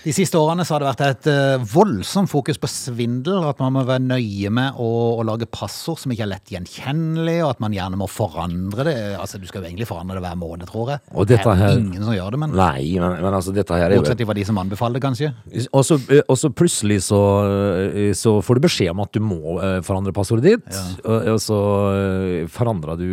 De 0.02 0.10
siste 0.10 0.34
årene 0.34 0.64
så 0.66 0.75
har 0.75 0.82
det 0.82 0.88
vært 0.88 1.02
et 1.06 1.26
eh, 1.31 1.64
voldsomt 1.72 2.31
fokus 2.31 2.58
på 2.58 2.66
svindel, 2.70 3.44
at 3.46 3.60
man 3.62 3.76
må 3.76 3.84
være 3.87 4.02
nøye 4.02 4.50
med 4.50 4.81
å, 4.82 4.88
å 5.20 5.26
lage 5.26 5.46
passord 5.46 6.00
som 6.02 6.10
ikke 6.14 6.25
er 6.26 6.32
lett 6.32 6.50
gjenkjennelig, 6.50 7.37
og 7.44 7.52
at 7.52 7.62
man 7.62 7.76
gjerne 7.76 8.00
må 8.00 8.08
forandre 8.10 8.87
det. 8.88 8.96
Altså, 9.14 9.38
Du 9.38 9.46
skal 9.46 9.62
jo 9.62 9.70
egentlig 9.70 9.87
forandre 9.87 10.19
det 10.19 10.25
hver 10.25 10.40
måned, 10.40 10.66
tror 10.66 10.90
jeg. 10.94 11.04
Og 11.14 11.28
dette 11.31 11.46
det 11.46 11.69
er 11.69 11.78
ingen 11.78 12.02
som 12.02 12.16
gjør 12.16 12.34
det, 12.34 12.40
men 12.43 12.56
Nei, 12.58 12.88
men, 12.99 13.14
men 13.22 13.38
altså, 13.38 13.54
dette 13.54 13.78
her 13.78 13.87
er 13.93 13.94
jo 14.00 14.02
bortsett 14.02 14.25
fra 14.26 14.37
de 14.40 14.46
som 14.49 14.58
anbefaler 14.64 14.99
det, 14.99 15.04
kanskje. 15.06 15.31
Og 15.70 15.87
så, 15.87 16.00
eh, 16.10 16.25
og 16.26 16.40
så 16.40 16.50
plutselig 16.50 16.99
så, 17.06 17.22
eh, 17.93 18.10
så 18.19 18.34
får 18.43 18.58
du 18.58 18.66
beskjed 18.66 18.90
om 18.96 19.04
at 19.06 19.14
du 19.14 19.22
må 19.22 19.54
forandre 19.87 20.14
passordet 20.16 20.56
ditt. 20.56 20.82
Og, 21.06 21.31
og 21.37 21.38
så 21.43 21.60
forandrer 22.50 22.99
du, 22.99 23.06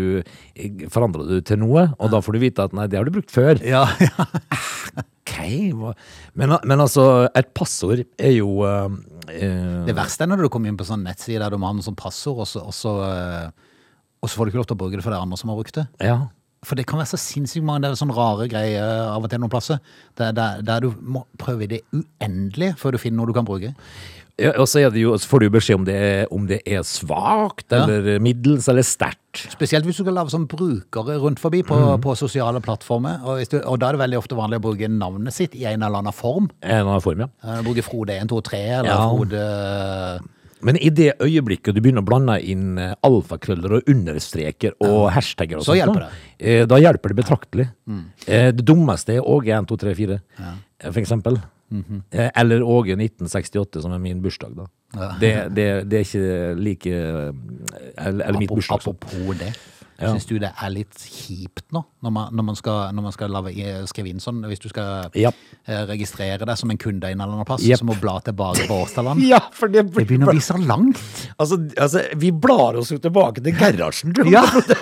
forandrer 0.89 1.29
du 1.29 1.45
til 1.45 1.61
noe, 1.61 1.85
og 2.01 2.09
da 2.15 2.23
får 2.25 2.35
du 2.35 2.43
vite 2.47 2.65
at 2.65 2.73
nei, 2.73 2.89
det 2.89 2.97
har 2.97 3.05
du 3.05 3.13
brukt 3.19 3.33
før. 3.33 3.61
Ja, 3.61 3.85
ja. 4.01 5.05
Ok, 5.29 5.37
men, 6.33 6.55
men 6.65 6.81
altså, 6.81 7.03
et 7.37 7.51
passord 7.53 8.01
er 8.01 8.33
jo 8.33 8.63
eh, 8.65 9.85
Det 9.85 9.95
verste 9.97 10.25
er 10.25 10.31
når 10.31 10.45
du 10.45 10.49
kommer 10.53 10.71
inn 10.71 10.79
på 10.79 10.87
sånn 10.87 11.05
nettside 11.05 11.43
der 11.43 11.53
du 11.53 11.59
må 11.61 11.69
ha 11.69 11.75
noe 11.75 11.85
sånt 11.85 11.99
passord, 11.99 12.41
og 12.41 12.49
så, 12.49 12.63
og, 12.65 12.73
så, 12.73 12.95
uh, 13.03 14.09
og 14.23 14.29
så 14.29 14.39
får 14.39 14.47
du 14.47 14.51
ikke 14.53 14.61
lov 14.63 14.69
til 14.71 14.77
å 14.77 14.81
bruke 14.81 14.97
det 14.97 15.05
for 15.05 15.13
det 15.13 15.19
er 15.19 15.27
andre 15.27 15.39
som 15.39 15.53
har 15.53 15.59
brukt 15.59 15.77
det. 15.77 15.85
Ja. 16.01 16.17
For 16.65 16.75
det 16.75 16.87
kan 16.89 16.99
være 16.99 17.13
så 17.13 17.19
sinnssykt 17.21 17.63
mange 17.63 17.85
det 17.85 17.93
er 17.93 17.99
sånne 18.01 18.17
rare 18.17 18.49
greier 18.51 19.05
av 19.13 19.23
og 19.23 19.31
til 19.31 19.39
noen 19.39 19.53
plasser, 19.53 19.79
der, 20.19 20.33
der, 20.35 20.63
der 20.65 20.83
du 20.83 20.89
må 20.99 21.23
prøve 21.39 21.67
i 21.67 21.71
det 21.71 21.83
uendelige 21.93 22.75
før 22.79 22.95
du 22.95 23.01
finner 23.03 23.21
noe 23.21 23.29
du 23.29 23.37
kan 23.37 23.47
bruke. 23.47 23.71
Ja, 24.39 24.51
og 24.61 24.67
så, 24.71 24.79
er 24.85 24.89
det 24.93 25.01
jo, 25.03 25.13
så 25.19 25.27
får 25.27 25.39
du 25.43 25.49
beskjed 25.51 25.75
om 25.81 25.85
det, 25.87 26.27
om 26.31 26.45
det 26.47 26.61
er 26.65 26.81
svakt, 26.87 27.65
Ja. 27.71 27.83
eller 27.83 28.19
middels, 28.23 28.67
eller 28.71 28.81
sterkt. 28.87 29.43
Spesielt 29.51 29.85
hvis 29.85 29.97
du 29.99 30.03
skal 30.03 30.15
lage 30.15 30.31
sånn 30.33 30.47
brukere 30.47 31.19
rundt 31.21 31.39
forbi 31.39 31.61
på, 31.63 31.75
Mm. 31.75 32.01
på 32.01 32.15
sosiale 32.17 32.59
plattformer. 32.61 33.19
Og, 33.25 33.37
hvis 33.37 33.49
du, 33.49 33.59
og 33.61 33.79
da 33.79 33.89
er 33.89 33.97
det 33.97 34.01
veldig 34.01 34.17
ofte 34.17 34.35
vanlig 34.35 34.57
å 34.59 34.65
bruke 34.65 34.87
navnet 34.89 35.33
sitt 35.33 35.53
i 35.55 35.65
en 35.65 35.83
eller 35.83 35.99
annen 35.99 36.13
form. 36.13 36.49
En 36.63 36.69
eller 36.79 36.89
annen 36.95 37.01
form, 37.05 37.19
ja. 37.19 37.27
Eh, 37.43 37.61
Bruke 37.63 37.83
Frode 37.83 38.15
123 38.17 38.63
eller 38.79 38.89
Ja. 38.89 39.09
Frode 39.09 40.19
Men 40.61 40.75
i 40.75 40.89
det 40.89 41.13
øyeblikket 41.23 41.73
du 41.73 41.79
begynner 41.79 42.01
å 42.01 42.05
blande 42.09 42.33
inn 42.43 42.77
eh, 42.77 42.93
alfakrøller 43.07 43.77
og 43.77 43.83
understreker 43.87 44.73
og 44.81 45.09
hashtagger 45.15 45.57
og 45.61 45.63
Så 45.63 45.77
hjelper 45.77 46.01
da, 46.01 46.09
eh, 46.39 46.65
Da 46.65 46.75
hjelper 46.75 47.13
det 47.13 47.15
betraktelig. 47.25 47.69
Mm. 47.87 48.03
Det 48.25 48.65
dummeste 48.65 49.15
er 49.15 49.21
òg 49.21 49.47
1, 49.47 49.67
2, 49.67 49.77
3, 49.77 49.93
4, 49.95 50.19
eh, 50.39 50.91
for 50.91 50.99
eksempel. 50.99 51.41
Eh, 51.71 52.29
Eller 52.35 52.61
Åge 52.63 52.95
1968, 52.97 53.81
som 53.81 53.91
er 53.91 53.97
min 54.01 54.21
bursdag, 54.21 54.55
da. 54.57 54.65
Det, 55.21 55.31
det, 55.55 55.65
det 55.91 55.99
er 55.99 56.05
ikke 56.07 56.55
like 56.57 56.89
eh, 56.89 57.33
Eller, 58.07 58.25
eller 58.25 58.39
mitt 58.39 58.49
bursdag. 58.49 58.75
apropos 58.81 59.35
det. 59.37 59.51
Ja. 59.99 60.13
Syns 60.13 60.27
du 60.29 60.37
det 60.39 60.51
er 60.55 60.71
litt 60.71 60.95
kjipt 60.95 61.65
nå, 61.75 61.81
når 62.05 62.13
man, 62.15 62.35
når 62.35 62.45
man 62.51 62.55
skal, 62.59 62.93
når 62.95 63.05
man 63.09 63.15
skal 63.15 63.33
lave, 63.33 63.53
skrive 63.89 64.11
inn 64.13 64.21
sånn, 64.23 64.41
hvis 64.47 64.61
du 64.63 64.69
skal 64.71 65.09
Ja. 65.19 65.31
eh, 65.67 65.83
registrere 65.89 66.47
deg 66.47 66.57
som 66.59 66.71
en 66.71 66.79
kunde 66.79 67.09
en 67.09 67.19
eller 67.19 67.35
annen 67.35 67.47
plass, 67.47 67.65
yep. 67.67 67.81
så 67.81 67.87
må 67.89 67.97
bla 67.99 68.19
tilbake 68.23 68.67
på 68.69 68.79
årstallene? 68.85 69.27
Ja, 69.29 69.41
for 69.53 69.67
det, 69.67 69.85
Det 69.93 70.05
begynner 70.07 70.31
å 70.31 70.35
bli 70.35 70.43
så 70.43 70.57
langt. 70.57 70.99
altså, 71.37 71.59
altså, 71.77 72.05
vi 72.17 72.31
blar 72.31 72.79
oss 72.79 72.93
jo 72.93 72.99
tilbake 73.03 73.43
til 73.43 73.57
garasjen. 73.59 74.15
Ja. 74.31 74.45
Det 74.69 74.77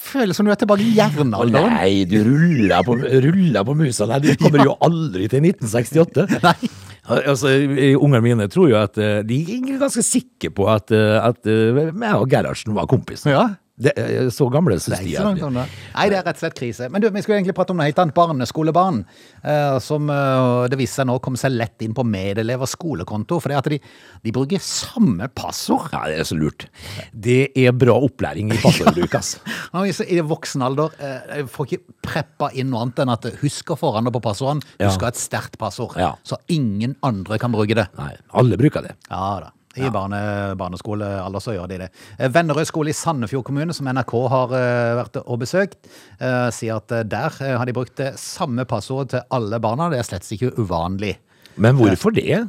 Føles 0.00 0.36
som 0.36 0.46
du 0.46 0.52
er 0.52 0.58
tilbake 0.58 0.84
i 0.84 0.92
jernalderen. 0.96 1.74
Nei, 1.74 2.04
du 2.08 2.18
ruller 2.26 2.84
på, 2.86 2.96
ruller 2.98 3.66
på 3.66 3.74
musa. 3.78 4.06
der. 4.10 4.20
du 4.24 4.34
kommer 4.40 4.64
jo 4.64 4.76
aldri 4.82 5.28
til 5.30 5.44
1968. 5.46 6.26
Nei. 6.46 6.70
Altså, 7.10 7.50
eh, 7.50 7.96
Ungene 7.98 8.22
mine 8.24 8.46
tror 8.52 8.70
jo 8.70 8.78
at 8.80 8.98
eh, 9.00 9.20
de 9.26 9.40
er 9.56 9.80
ganske 9.80 10.04
sikre 10.06 10.52
på 10.54 10.68
at, 10.70 10.92
eh, 10.94 11.16
at 11.18 11.48
eh, 11.50 11.90
meg 11.96 12.14
og 12.20 12.28
Gerhardsen 12.30 12.76
var 12.76 12.88
kompiser. 12.90 13.34
Ja. 13.34 13.46
Det, 13.80 13.92
er 13.96 14.28
så 14.34 14.46
gamle 14.52 14.76
syns 14.80 15.00
de 15.00 15.14
er. 15.16 15.28
Nei, 15.40 16.06
det 16.12 16.18
er 16.18 16.24
rett 16.26 16.36
og 16.36 16.42
slett 16.42 16.56
krise. 16.58 16.88
Men 16.92 17.00
du, 17.00 17.06
vi 17.14 17.22
skulle 17.24 17.38
egentlig 17.38 17.54
prate 17.56 17.72
om 17.72 17.78
noe 17.80 17.86
helt 17.88 18.00
annet. 18.02 18.14
Barneskolebarn. 18.16 18.98
Eh, 19.40 19.78
som 19.80 20.10
eh, 20.12 20.66
det 20.68 20.76
viste 20.80 21.00
seg 21.00 21.08
nå 21.08 21.16
kom 21.24 21.38
seg 21.40 21.54
lett 21.56 21.80
inn 21.86 21.94
på 21.96 22.04
medelevers 22.04 22.74
skolekonto. 22.76 23.38
For 23.40 23.48
det 23.52 23.58
at 23.60 23.70
de, 23.72 23.78
de 24.26 24.34
bruker 24.36 24.60
samme 24.64 25.30
passord. 25.32 25.88
Ja, 25.94 26.02
det 26.10 26.18
er 26.20 26.28
så 26.28 26.36
lurt. 26.36 26.66
Det 27.12 27.38
er 27.56 27.72
bra 27.76 27.96
opplæring 28.04 28.52
i 28.52 28.58
passordbruk, 28.64 29.16
ass. 29.16 29.38
Nå, 29.72 29.86
i 29.88 30.20
voksen 30.28 30.66
alder 30.66 30.92
eh, 31.00 31.40
får 31.48 31.70
ikke 31.70 31.96
preppa 32.10 32.50
inn 32.52 32.68
noe 32.74 32.84
annet 32.84 33.00
enn 33.06 33.14
at 33.14 33.30
husk 33.40 33.72
foran 33.80 34.08
deg 34.08 34.16
på 34.18 34.22
passordene. 34.28 34.66
Du 34.76 34.84
Ja. 34.84 34.92
skal 34.92 35.08
ha 35.08 35.14
et 35.14 35.20
sterkt 35.22 35.56
passord, 35.60 35.96
Ja. 36.00 36.12
så 36.26 36.36
ingen 36.52 36.96
andre 37.06 37.38
kan 37.40 37.52
bruke 37.54 37.74
det. 37.78 37.88
Nei, 37.96 38.12
alle 38.36 38.60
bruker 38.60 38.84
det. 38.84 38.94
Ja 39.08 39.38
da. 39.46 39.50
I 39.78 39.86
barne, 39.94 40.18
barneskolealder 40.58 41.42
så 41.42 41.54
gjør 41.54 41.68
de 41.70 41.76
det. 41.84 41.88
Eh, 42.18 42.30
Vennerød 42.34 42.66
skole 42.66 42.90
i 42.90 42.96
Sandefjord 42.96 43.44
kommune, 43.46 43.74
som 43.76 43.86
NRK 43.86 44.14
har 44.32 44.54
eh, 44.58 44.94
vært 44.98 45.20
og 45.22 45.36
besøkt, 45.44 45.78
eh, 46.18 46.48
sier 46.54 46.80
at 46.80 46.90
der 47.06 47.36
har 47.38 47.68
de 47.68 47.74
brukt 47.76 47.94
det 48.00 48.16
samme 48.18 48.66
passord 48.66 49.12
til 49.14 49.22
alle 49.30 49.60
barna. 49.62 49.86
Det 49.92 50.00
er 50.00 50.08
slett 50.08 50.26
ikke 50.34 50.56
uvanlig. 50.58 51.14
Men 51.60 51.78
hvorfor 51.78 52.14
det? 52.16 52.42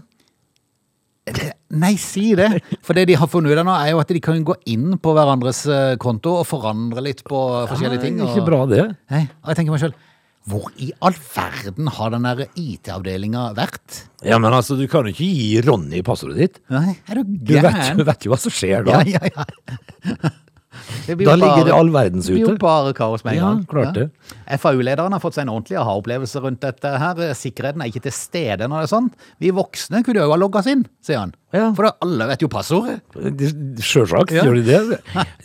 Nei, 1.70 1.94
si 2.02 2.32
det! 2.36 2.50
For 2.82 2.98
det 2.98 3.06
de 3.12 3.16
har 3.22 3.30
funnet 3.30 3.54
ut 3.54 3.62
av 3.62 3.68
nå, 3.70 3.76
er 3.78 3.94
jo 3.94 4.02
at 4.02 4.10
de 4.10 4.22
kan 4.24 4.42
gå 4.44 4.56
inn 4.74 4.98
på 4.98 5.14
hverandres 5.14 5.62
konto 6.02 6.40
og 6.40 6.48
forandre 6.50 7.04
litt 7.06 7.22
på 7.28 7.42
forskjellige 7.70 8.02
ting. 8.02 8.18
Nei. 8.18 8.32
Ikke 8.32 8.48
bra, 8.50 8.64
det. 8.68 8.88
Nei, 9.14 9.28
og 9.44 9.54
jeg 9.54 9.62
tenker 9.62 9.78
meg 9.78 9.84
selv, 9.86 10.10
Hvor 10.50 10.72
i 10.82 10.88
all 11.06 11.14
verden 11.36 11.88
har 11.94 12.10
den 12.16 12.24
der 12.26 12.48
IT-avdelinga 12.58 13.44
vært? 13.58 14.00
Ja, 14.26 14.40
men 14.42 14.54
altså, 14.58 14.74
du 14.80 14.88
kan 14.90 15.06
jo 15.06 15.14
ikke 15.14 15.28
gi 15.28 15.62
Ronny 15.68 16.02
passordet 16.06 16.38
ditt. 16.42 16.58
Nei, 16.74 16.96
er 17.08 17.22
du 17.22 17.36
Du 17.46 17.54
gæren? 17.54 17.98
du 18.00 18.04
vet 18.08 18.26
jo 18.26 18.32
hva 18.34 18.40
som 18.42 18.52
skjer 18.54 18.88
da. 18.88 19.04
Ja, 19.06 19.20
ja, 19.22 19.30
ja. 19.36 20.32
Da 21.06 21.14
jo 21.18 21.34
ligger 21.36 21.66
det 21.68 21.74
all 21.76 21.90
verdens 21.92 22.30
ute. 22.30 22.38
Det 22.40 22.46
blir 22.46 22.54
jo 22.56 22.62
bare 22.62 22.94
kaos 22.96 23.26
med 23.26 23.34
en 23.34 23.38
Ja, 23.42 23.48
gang. 23.52 23.64
klart 23.68 23.98
det. 23.98 24.06
FAU-lederen 24.62 25.12
har 25.12 25.20
fått 25.20 25.36
seg 25.36 25.44
en 25.44 25.52
ordentlig 25.52 25.76
aha-opplevelse 25.82 26.40
rundt 26.46 26.62
dette 26.64 26.94
her. 27.02 27.20
Sikkerheten 27.36 27.84
er 27.84 27.92
ikke 27.92 28.06
til 28.08 28.16
stede 28.16 28.70
når 28.72 28.86
det 28.86 28.88
er 28.88 28.94
sånn. 28.94 29.10
Vi 29.44 29.52
voksne 29.58 30.00
kunne 30.08 30.24
jo 30.24 30.32
ha 30.32 30.38
logga 30.40 30.62
oss 30.64 30.70
inn, 30.72 30.86
sier 31.04 31.20
han. 31.26 31.34
Ja. 31.52 31.68
For 31.76 31.84
da 31.88 31.92
alle 32.06 32.28
vet 32.32 32.44
jo 32.46 32.48
passordet. 32.52 33.02
Sjølsagt 33.84 34.32
Ja. 34.32 34.44
gjør 34.46 34.56
de 34.60 34.64
det. 34.68 35.00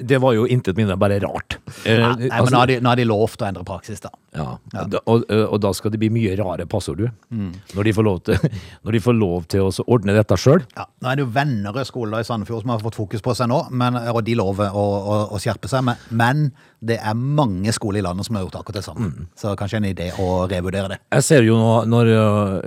Det 0.07 0.21
var 0.23 0.35
jo 0.37 0.45
intet 0.47 0.77
mindre 0.79 0.97
bare 1.01 1.19
rart. 1.25 1.57
Eh, 1.85 1.99
Nei, 1.99 2.15
men 2.17 2.31
altså- 2.31 2.53
nå 2.53 2.59
har, 2.59 2.67
de, 2.67 2.81
nå 2.81 2.89
har 2.89 2.97
de 2.97 3.05
lovt 3.05 3.43
å 3.43 3.49
endre 3.49 3.65
praksis, 3.65 4.01
da. 4.01 4.11
Ja, 4.37 4.59
ja. 4.75 4.85
Og, 5.07 5.25
og 5.31 5.61
da 5.61 5.73
skal 5.73 5.91
det 5.91 5.99
bli 5.99 6.11
mye 6.13 6.37
rare 6.39 6.67
passord, 6.67 6.99
du. 6.99 7.09
Mm. 7.33 7.53
Når, 7.75 7.85
de 7.85 7.93
får 7.97 8.05
lov 8.05 8.21
til, 8.23 8.39
når 8.85 8.93
de 8.93 9.01
får 9.01 9.19
lov 9.19 9.47
til 9.49 9.61
å 9.67 9.71
ordne 9.89 10.15
dette 10.15 10.37
sjøl. 10.37 10.63
Ja, 10.77 10.87
nå 11.03 11.11
er 11.11 11.17
det 11.17 11.25
jo 11.27 11.31
Vennerød 11.37 11.87
skole 11.89 12.21
i 12.21 12.27
Sandefjord 12.29 12.63
som 12.63 12.71
har 12.71 12.79
fått 12.85 12.95
fokus 12.99 13.25
på 13.25 13.35
seg 13.35 13.49
nå, 13.49 13.63
men, 13.73 13.97
og 14.13 14.23
de 14.25 14.35
lover 14.39 14.71
å, 14.71 14.85
å, 14.85 15.19
å 15.35 15.41
skjerpe 15.43 15.69
seg. 15.73 15.83
Men, 15.85 15.97
men 16.11 16.53
det 16.85 16.99
er 17.01 17.15
mange 17.17 17.73
skoler 17.73 17.99
i 17.99 18.05
landet 18.05 18.27
som 18.27 18.37
har 18.37 18.45
gjort 18.45 18.59
akkurat 18.61 18.77
det 18.81 18.85
samme. 18.85 19.07
Mm. 19.09 19.27
Så 19.39 19.55
kanskje 19.57 19.79
en 19.81 19.87
idé 19.89 20.11
å 20.21 20.47
revurdere 20.51 20.91
det. 20.93 20.99
Jeg 21.17 21.25
ser 21.25 21.43
jo 21.47 21.57
nå 21.57 21.71
når, 21.89 22.11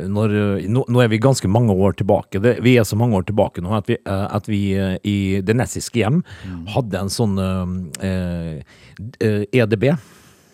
når 0.10 0.34
nå, 0.68 0.84
nå 0.90 1.04
er 1.04 1.12
vi 1.12 1.20
ganske 1.22 1.48
mange 1.48 1.76
år 1.76 1.94
tilbake. 2.00 2.42
Det, 2.42 2.56
vi 2.66 2.74
er 2.82 2.84
så 2.90 2.98
mange 2.98 3.16
år 3.20 3.28
tilbake 3.30 3.62
nå 3.62 3.76
at 3.78 3.88
vi, 3.92 4.00
øh, 4.02 4.26
at 4.36 4.50
vi 4.50 4.62
øh, 4.80 4.96
i 5.04 5.18
Det 5.46 5.56
Nessiske 5.56 6.02
hjem 6.02 6.24
Mm. 6.40 6.66
hadde 6.74 7.00
en 7.00 7.10
sånn 7.12 7.36
eh, 8.02 8.64
EDB. 9.54 9.86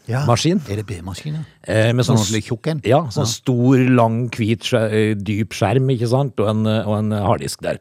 EDB-maskin. 0.06 0.60
EDB-maskin, 0.70 1.34
ja. 1.40 1.44
Eh, 1.66 1.92
med 1.96 2.06
Sånn 2.06 2.20
sånn, 2.22 2.42
tjukk 2.46 2.68
en? 2.70 2.82
Ja, 2.86 3.00
sånn 3.14 3.26
stor, 3.30 3.80
lang, 3.90 4.30
hvit, 4.36 4.68
eh, 4.78 5.16
dyp 5.18 5.56
skjerm, 5.58 5.90
ikke 5.96 6.10
sant, 6.12 6.40
og 6.40 6.50
en, 6.52 6.66
eh, 6.68 6.84
og 6.86 6.98
en 7.00 7.12
harddisk 7.26 7.62
der. 7.66 7.80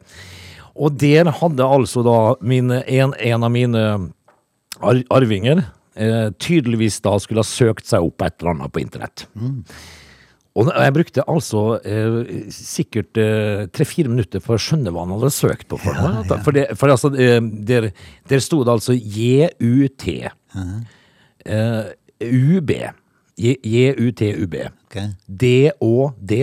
Og 0.75 0.97
der 0.97 1.29
hadde 1.31 1.63
altså 1.63 2.03
da 2.03 2.17
min, 2.41 2.71
en, 2.71 3.13
en 3.13 3.43
av 3.43 3.51
mine 3.51 3.83
arvinger 4.83 5.63
eh, 5.95 6.31
tydeligvis 6.39 7.01
da 7.05 7.15
skulle 7.21 7.43
ha 7.43 7.47
søkt 7.47 7.87
seg 7.89 8.05
opp 8.05 8.25
et 8.25 8.35
eller 8.39 8.55
annet 8.55 8.73
på 8.73 8.81
internett. 8.83 9.27
Og 10.55 10.69
jeg 10.71 10.93
brukte 10.95 11.23
altså 11.27 11.61
eh, 11.83 12.45
sikkert 12.55 13.19
eh, 13.19 13.65
tre-fire 13.75 14.11
minutter 14.11 14.43
for 14.43 14.55
å 14.55 14.61
skjønne 14.61 14.93
hva 14.95 15.03
han 15.03 15.11
hadde 15.17 15.31
søkt 15.35 15.67
på. 15.71 15.79
For, 15.83 15.97
noe. 15.99 16.23
for, 16.45 16.55
det, 16.55 16.69
for 16.79 16.93
altså, 16.93 17.11
eh, 17.19 17.41
der, 17.67 17.89
der 18.31 18.43
sto 18.43 18.61
det 18.63 18.71
altså 18.71 18.95
JUT. 18.95 20.07
Eh, 21.45 21.91
UB. 22.23 22.71
JUTUB. 23.35 24.55
Ok. 24.87 24.97
DÅD. 25.27 26.35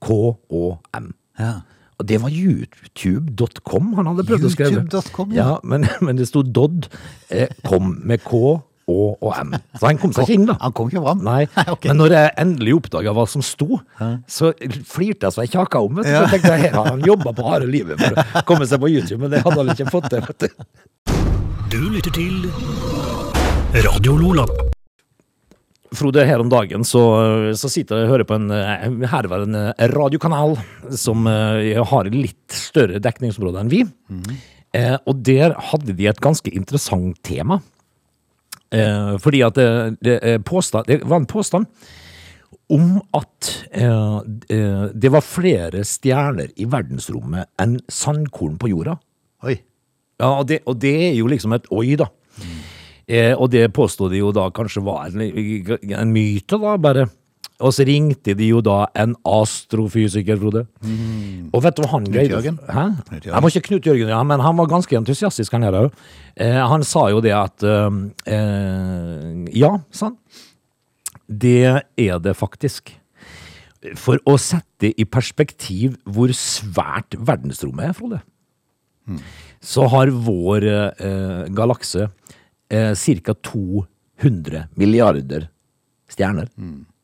KÅM. 0.00 1.12
Ja. 1.38 1.52
Og 1.98 2.06
det 2.06 2.20
var 2.22 2.30
youtube.com 2.30 3.92
han 3.98 4.08
hadde 4.12 4.24
prøvd 4.28 4.46
å 4.46 4.54
skrive. 4.54 4.84
YouTube.com, 4.84 5.34
ja. 5.34 5.44
ja. 5.44 5.58
men, 5.66 5.88
men 6.06 6.18
det 6.20 6.28
sto 6.30 6.44
Dodd 6.46 6.86
eh, 7.34 7.50
kom 7.66 7.96
med 8.06 8.24
K. 8.26 8.58
O 8.88 9.10
og 9.20 9.34
M. 9.36 9.50
Så 9.76 9.84
han 9.84 9.98
kom 10.00 10.14
seg 10.16 10.24
ikke 10.24 10.36
inn, 10.38 10.46
da. 10.48 10.54
Han 10.62 10.72
kom 10.72 10.88
ikke 10.88 11.02
fram? 11.04 11.20
Nei, 11.26 11.42
okay. 11.74 11.90
Men 11.90 12.00
når 12.00 12.14
jeg 12.16 12.30
endelig 12.40 12.76
oppdaga 12.78 13.12
hva 13.18 13.26
som 13.28 13.44
sto, 13.44 13.82
så 14.24 14.54
flirte 14.88 15.28
jeg 15.28 15.36
så 15.36 15.44
jeg 15.44 15.52
kjaka 15.58 15.82
om. 15.84 16.00
Vet 16.00 16.08
du. 16.08 16.14
Så 16.14 16.22
jeg 16.22 16.32
tenkte 16.38 16.54
jeg, 16.56 16.72
han 16.72 17.04
jobba 17.04 17.34
på 17.36 17.50
harde 17.50 17.68
livet 17.68 18.00
for 18.00 18.16
å 18.16 18.44
komme 18.48 18.70
seg 18.70 18.80
på 18.80 18.88
YouTube, 18.94 19.20
men 19.26 19.36
det 19.36 19.44
hadde 19.44 19.60
han 19.60 19.74
ikke 19.76 19.92
fått 19.92 20.08
til. 20.14 20.24
du. 20.24 20.48
Du 21.68 21.80
lytter 21.92 22.16
til 22.16 22.48
Radio 23.84 24.16
Lola. 24.16 24.48
Frode, 25.96 26.24
her 26.28 26.42
om 26.42 26.50
dagen 26.52 26.84
så, 26.84 27.02
så 27.56 27.70
sitter 27.72 28.02
jeg 28.02 28.08
og 28.08 28.12
hører 28.12 28.28
på 28.28 28.36
en 28.36 28.50
eh, 28.52 28.86
herværende 29.08 29.72
radiokanal 29.94 30.56
som 30.92 31.28
eh, 31.30 31.78
har 31.92 32.10
litt 32.12 32.54
større 32.54 33.00
dekningsområde 33.02 33.62
enn 33.62 33.72
vi. 33.72 33.82
Eh, 34.76 34.96
og 35.08 35.22
der 35.24 35.56
hadde 35.70 35.96
de 35.96 36.10
et 36.10 36.20
ganske 36.24 36.52
interessant 36.52 37.16
tema. 37.24 37.60
Eh, 38.74 39.14
fordi 39.22 39.40
at 39.46 39.56
det, 39.56 39.70
det, 40.04 40.18
påstand, 40.44 40.90
det 40.90 41.00
var 41.08 41.22
en 41.22 41.30
påstand 41.30 41.70
om 42.68 42.98
at 43.16 43.48
eh, 43.72 44.18
eh, 44.52 44.84
det 44.92 45.12
var 45.12 45.24
flere 45.24 45.84
stjerner 45.88 46.52
i 46.60 46.66
verdensrommet 46.68 47.48
enn 47.60 47.78
sandkorn 47.88 48.58
på 48.60 48.72
jorda. 48.74 48.98
Oi. 49.48 49.56
Ja, 50.18 50.34
og 50.34 50.48
det, 50.50 50.60
og 50.68 50.80
det 50.82 50.94
er 51.08 51.14
jo 51.16 51.30
liksom 51.30 51.54
et 51.56 51.68
oi, 51.72 51.94
da. 51.96 52.10
Eh, 53.08 53.32
og 53.32 53.48
det 53.52 53.70
påstod 53.72 54.12
de 54.12 54.20
jo 54.20 54.32
da 54.36 54.50
kanskje 54.54 54.82
var 54.84 55.08
en, 55.08 55.22
en 55.24 56.12
myte, 56.12 56.58
da, 56.60 56.74
bare. 56.80 57.06
Og 57.58 57.72
så 57.74 57.82
ringte 57.88 58.36
de 58.38 58.50
jo 58.52 58.60
da 58.62 58.84
en 59.00 59.16
astrofysiker, 59.26 60.38
Frode. 60.38 60.62
Og 61.50 61.64
vet 61.64 61.74
du 61.78 61.82
hva 61.82 61.90
han 61.96 62.06
greide? 62.06 62.36
Jørgen? 62.36 62.60
Hæ? 62.68 62.84
Knut 63.08 63.16
Jørgen. 63.16 63.32
Jeg 63.32 63.42
må 63.42 63.50
ikke 63.50 63.64
Knut 63.70 63.88
Jørgen, 63.88 64.12
ja, 64.12 64.20
men 64.30 64.44
han 64.44 64.60
var 64.60 64.70
ganske 64.70 64.98
entusiastisk, 65.00 65.56
han 65.56 65.66
her 65.66 65.78
òg. 65.80 66.04
Eh, 66.38 66.60
han 66.70 66.86
sa 66.86 67.08
jo 67.10 67.24
det 67.24 67.34
at 67.34 67.66
eh, 67.66 67.98
eh, 68.30 69.42
Ja, 69.58 69.74
sa 69.90 70.12
han. 70.12 70.20
Det 71.28 71.82
er 71.98 72.22
det 72.22 72.36
faktisk. 72.38 72.94
For 73.98 74.22
å 74.26 74.36
sette 74.40 74.92
i 74.94 75.04
perspektiv 75.06 75.98
hvor 76.06 76.30
svært 76.36 77.18
verdensrommet 77.18 77.90
er, 77.90 77.98
Frode 77.98 78.22
så 79.64 79.86
har 79.90 80.10
vår 80.12 80.66
eh, 80.68 81.44
galakse 81.56 82.08
eh, 82.70 82.92
ca. 82.94 83.34
200 83.34 84.68
milliarder 84.74 85.48
stjerner. 86.10 86.48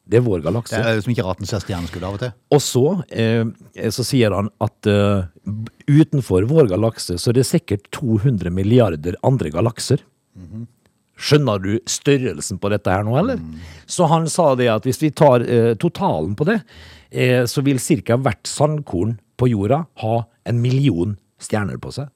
Det 0.05 0.19
er 0.19 0.25
vår 0.25 0.43
Det 0.45 0.77
er 0.77 1.01
som 1.01 1.13
ikke 1.15 1.25
raten 1.25 1.49
ser 1.49 1.63
stjerneskudd 1.65 2.05
av 2.05 2.17
og 2.17 2.21
til. 2.21 2.33
Og 2.53 2.61
så, 2.61 3.05
eh, 3.09 3.45
så 3.91 4.05
sier 4.05 4.35
han 4.37 4.51
at 4.61 4.87
eh, 4.87 5.25
utenfor 5.89 6.45
vår 6.51 6.69
galakse 6.69 7.17
så 7.17 7.31
er 7.31 7.39
det 7.39 7.47
sikkert 7.49 7.89
200 7.91 8.51
milliarder 8.53 9.17
andre 9.25 9.51
galakser. 9.51 10.05
Skjønner 11.15 11.63
du 11.63 11.79
størrelsen 11.87 12.59
på 12.59 12.69
dette 12.73 12.91
her 12.91 13.05
nå, 13.07 13.15
eller? 13.21 13.39
Så 13.87 14.09
han 14.11 14.27
sa 14.29 14.55
det 14.59 14.69
at 14.69 14.85
hvis 14.85 15.01
vi 15.01 15.13
tar 15.15 15.41
eh, 15.47 15.73
totalen 15.79 16.35
på 16.37 16.45
det, 16.49 16.59
eh, 17.11 17.45
så 17.47 17.63
vil 17.65 17.79
ca. 17.79 18.19
hvert 18.19 18.45
sandkorn 18.51 19.17
på 19.39 19.49
jorda 19.49 19.87
ha 20.03 20.17
en 20.45 20.61
million 20.61 21.17
stjerner 21.41 21.79
på 21.81 21.93
seg. 21.95 22.11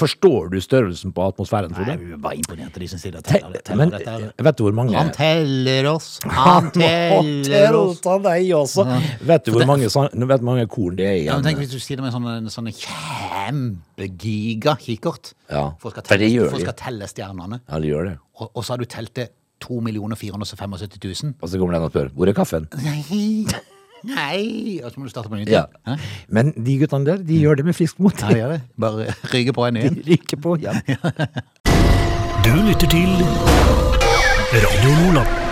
Forstår 0.00 0.48
du 0.52 0.56
størrelsen 0.64 1.12
på 1.16 1.24
atmosfæren, 1.28 1.74
Frode? 1.76 1.94
er 2.14 2.20
bare 2.24 2.38
imponert 2.40 2.72
av 2.74 2.80
de 2.80 2.88
som 2.88 2.98
sier 3.02 3.16
og 3.18 3.24
Te- 3.24 3.36
teller, 3.38 3.52
det- 3.52 3.64
teller 3.68 4.32
Men 4.38 4.44
vet 4.48 4.56
du 4.56 4.62
hvor 4.64 4.76
mange 4.78 4.96
Han 4.96 5.10
teller 5.12 5.88
oss. 5.92 6.08
Han 6.24 6.70
teller 6.72 7.76
oss. 7.76 8.00
av 8.06 8.22
deg 8.24 8.48
også. 8.56 8.86
Vet 9.28 9.44
du 9.44 9.52
hvor 9.52 9.66
mange, 9.68 9.90
vet 10.32 10.42
mange 10.42 10.66
korn 10.72 10.96
det 10.96 11.06
er 11.06 11.16
i 11.20 11.24
Ja, 11.26 11.34
men 11.36 11.44
tenk 11.44 11.58
hvis 11.62 11.70
du 11.74 11.78
sier 11.78 12.00
det 12.00 12.04
med 12.08 12.12
sånne, 12.16 12.48
sånne 12.50 12.72
kjempegiga 12.80 14.76
kikkert. 14.80 15.32
Ja, 15.50 15.70
For 15.80 15.90
skal 15.94 16.02
telle, 16.06 16.48
for 16.48 16.56
de. 16.58 16.64
skal 16.64 16.76
telle 16.78 17.08
stjernene. 17.10 17.60
Ja, 17.68 17.78
de 17.82 17.90
gjør 17.92 18.08
det. 18.10 18.16
Og, 18.40 18.50
og 18.54 18.64
så 18.64 18.74
har 18.74 18.78
du 18.82 18.88
telt 18.90 19.14
det 19.18 19.28
2 19.60 19.80
475 20.16 20.88
000. 21.24 21.34
Og 21.42 21.48
så 21.52 21.58
kommer 21.60 21.76
den 21.76 21.84
og 21.84 21.92
spør 21.92 22.08
hvor 22.16 22.28
er 22.30 22.36
kaffen. 22.36 22.68
Nei, 22.80 23.44
nei. 24.08 24.80
Og 24.84 24.92
så 24.92 25.00
må 25.00 25.08
du 25.08 25.12
starte 25.12 25.32
på 25.32 25.40
nytt. 25.40 25.50
Ja. 25.52 25.66
Hæ? 25.88 25.98
Men 26.28 26.54
de 26.56 26.78
guttene 26.80 27.06
der, 27.06 27.22
de 27.26 27.40
gjør 27.42 27.60
det 27.60 27.68
med 27.68 27.76
friskt 27.78 28.00
mot. 28.00 28.16
Ja, 28.22 28.28
det 28.32 28.42
gjør 28.42 28.56
det. 28.56 28.62
Bare 28.80 29.10
ryker 29.34 29.56
på 29.56 29.66
en 29.68 29.78
ny 29.78 29.86
De 29.88 30.06
ryker 30.12 30.40
på 30.40 30.56
igjen. 30.60 30.82
Du 32.44 32.52
lytter 32.64 32.88
til 32.88 33.10
Radio 34.50 34.96
Nordland. 34.96 35.50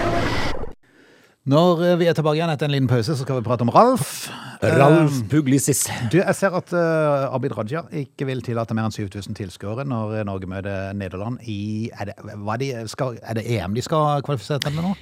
Når 1.49 1.83
eh, 1.87 1.95
vi 1.97 2.09
er 2.11 2.17
tilbake 2.17 2.37
igjen 2.37 2.51
etter 2.53 2.69
en 2.69 2.75
liten 2.75 2.89
pause, 2.91 3.15
så 3.17 3.25
skal 3.25 3.39
vi 3.39 3.45
prate 3.47 3.65
om 3.65 3.71
Ralf. 3.73 4.29
Ralf 4.61 5.23
Puglisis. 5.31 5.87
Du, 6.13 6.19
jeg 6.19 6.37
ser 6.37 6.57
at 6.59 6.73
uh, 6.77 7.33
Abid 7.33 7.55
Raja 7.57 7.85
ikke 7.95 8.27
vil 8.29 8.43
tillate 8.45 8.77
mer 8.77 8.89
enn 8.89 8.93
7000 8.95 9.37
tilskuere 9.39 9.87
når 9.89 10.19
eh, 10.19 10.27
Norge 10.29 10.51
møter 10.51 10.97
Nederland 10.99 11.39
i 11.49 11.89
Er 11.95 12.11
det, 12.11 12.17
hva 12.43 12.59
de, 12.61 12.73
skal, 12.91 13.17
er 13.23 13.39
det 13.39 13.47
EM 13.55 13.77
de 13.79 13.85
skal 13.87 14.25
kvalifisere 14.27 14.61
til 14.67 14.77
nå? 14.77 14.93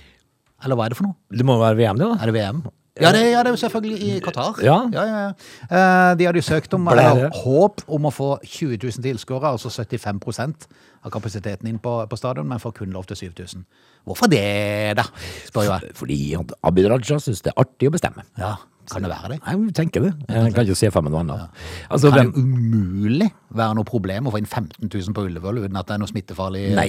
Eller 0.63 0.79
hva 0.79 0.87
er 0.87 0.95
det 0.95 1.01
for 1.01 1.09
noe? 1.09 1.19
Det 1.35 1.47
må 1.49 1.59
være 1.59 1.81
VM, 1.81 1.99
det, 1.99 2.11
da. 2.13 2.21
Er 2.21 2.31
det 2.31 2.37
VM? 2.37 2.63
Ja, 2.97 3.11
det, 3.13 3.23
ja, 3.29 3.43
det 3.45 3.51
er 3.51 3.57
jo 3.57 3.61
selvfølgelig 3.61 3.97
i 4.07 4.21
Qatar. 4.25 4.61
Ja. 4.65 4.77
Ja. 4.93 5.25
Eh, 5.69 6.13
de 6.17 6.29
hadde 6.29 6.41
jo 6.41 6.47
søkt 6.47 6.73
om, 6.77 6.87
eller 6.89 7.27
håp 7.43 7.83
om 7.93 8.09
å 8.09 8.13
få 8.15 8.31
20 8.41 8.79
000 8.81 9.05
tilskuere, 9.05 9.51
altså 9.53 9.69
75% 9.69 10.69
av 11.05 11.13
kapasiteten 11.13 11.69
inn 11.69 11.81
på, 11.83 11.99
på 12.09 12.19
stadion, 12.19 12.49
men 12.49 12.63
får 12.63 12.79
kun 12.81 12.97
lov 12.97 13.05
til 13.11 13.21
7000. 13.21 13.67
Hvorfor 14.07 14.31
det, 14.33 14.97
da? 14.97 15.05
Spør 15.49 15.69
jeg. 15.69 15.93
Fordi 15.99 16.19
Abid 16.39 16.89
Raja 16.89 17.21
syns 17.21 17.45
det 17.45 17.53
er 17.53 17.61
artig 17.67 17.91
å 17.91 17.95
bestemme. 17.95 18.25
Ja, 18.41 18.55
kan 18.87 19.03
det 19.03 19.11
være 19.11 19.33
det? 19.35 19.39
Jeg 19.43 19.75
tenker 19.75 20.05
det. 20.05 20.13
Jeg 20.31 20.53
kan 20.55 20.65
ikke 20.65 20.79
se 20.79 20.91
for 20.95 21.05
meg 21.05 21.13
noe 21.13 21.25
annet. 21.25 21.63
Altså, 21.91 22.11
Kan 22.15 22.31
det 22.31 22.39
umulig 22.39 23.29
være 23.57 23.77
noe 23.79 23.89
problem 23.89 24.29
å 24.29 24.35
få 24.35 24.41
inn 24.41 24.47
15 24.47 24.87
000 24.87 25.17
på 25.17 25.25
Ullevål 25.27 25.65
uten 25.65 25.81
at 25.81 25.89
det 25.89 25.97
er 25.97 26.03
noe 26.03 26.11
smittefarlig 26.11 26.63
Nei 26.77 26.87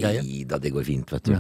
da, 0.49 0.59
det 0.61 0.73
går 0.75 0.85
fint, 0.87 1.11
vet 1.15 1.31
du. 1.31 1.33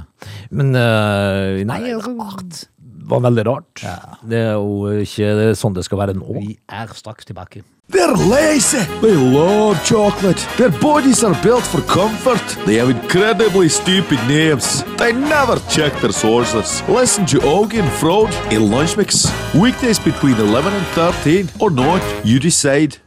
Men 0.57 0.73
uh, 0.73 1.61
nei, 1.67 1.81
altså. 1.93 2.65
Var 3.07 3.23
veldig 3.25 3.45
rart. 3.47 3.81
Det 4.27 4.43
er 4.49 4.53
jo 4.57 5.01
ikke 5.03 5.55
sånn 5.57 5.75
det 5.77 5.85
skal 5.87 6.01
være 6.03 6.15
nå. 6.17 6.27
Vi 6.37 6.57
er 6.67 6.93
straks 6.97 7.27
tilbake. 7.27 7.63
They're 7.89 8.17
lazy. 8.27 8.83
They 8.99 9.15
love 9.15 9.79
chocolate. 9.85 10.41
Their 10.57 10.71
bodies 10.81 11.23
are 11.23 11.37
built 11.41 11.63
for 11.63 11.79
comfort. 11.87 12.43
They 12.65 12.75
have 12.75 12.89
incredibly 12.89 13.69
stupid 13.69 14.19
names. 14.27 14.83
They 14.97 15.13
never 15.13 15.55
check 15.71 15.93
their 16.01 16.11
sources. 16.11 16.83
Listen 16.89 17.25
to 17.27 17.37
Augie 17.47 17.79
and 17.79 17.91
Frode 18.01 18.35
in 18.51 18.69
Lunch 18.69 18.97
Mix. 18.97 19.31
Weekdays 19.55 19.99
between 19.99 20.35
11 20.35 20.73
and 20.73 20.85
13 20.87 21.49
or 21.61 21.71
not, 21.71 22.01
you 22.25 22.39
decide. 22.39 22.99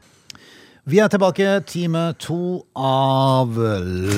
Vi 0.89 0.99
er 0.99 1.09
tilbake, 1.09 1.61
time 1.69 2.15
to 2.19 2.65
av 2.75 3.53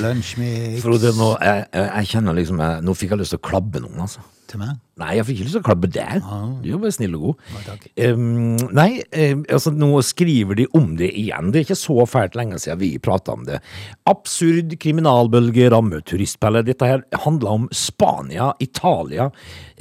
Lunsjmix. 0.01 0.79
Frode, 0.81 1.11
nå, 1.17 1.33
jeg, 1.43 1.65
jeg, 1.73 1.89
jeg 1.89 2.07
kjenner 2.13 2.37
liksom 2.39 2.61
jeg, 2.63 2.79
Nå 2.87 2.95
fikk 2.97 3.11
jeg 3.13 3.19
lyst 3.19 3.35
til 3.35 3.41
å 3.41 3.43
klabbe 3.43 3.81
noen, 3.83 3.99
altså. 4.07 4.23
Til 4.53 4.61
meg? 4.61 4.75
Nei, 5.01 5.15
jeg 5.17 5.25
fikk 5.25 5.39
ikke 5.39 5.45
lyst 5.47 5.55
til 5.57 5.63
å 5.63 5.65
klabbe 5.65 5.87
deg. 5.89 6.25
Du 6.61 6.67
er 6.69 6.81
bare 6.83 6.93
snill 6.93 7.15
og 7.17 7.23
god. 7.23 7.45
takk. 7.65 7.87
um, 8.13 8.59
nei, 8.77 8.89
altså 9.49 9.71
nå 9.73 9.89
skriver 10.05 10.59
de 10.59 10.67
om 10.77 10.91
det 10.99 11.09
igjen. 11.17 11.49
Det 11.49 11.63
er 11.63 11.65
ikke 11.65 11.77
så 11.79 12.05
fælt 12.05 12.37
lenge 12.37 12.59
siden 12.61 12.77
vi 12.83 12.91
prata 13.01 13.33
om 13.33 13.47
det. 13.47 13.57
Absurd 14.09 14.75
kriminalbølge 14.83 15.71
rammer 15.73 16.05
turistpelle. 16.05 16.61
Dette 16.67 16.91
her 16.91 17.01
handler 17.25 17.55
om 17.55 17.65
Spania, 17.73 18.51
Italia 18.61 19.31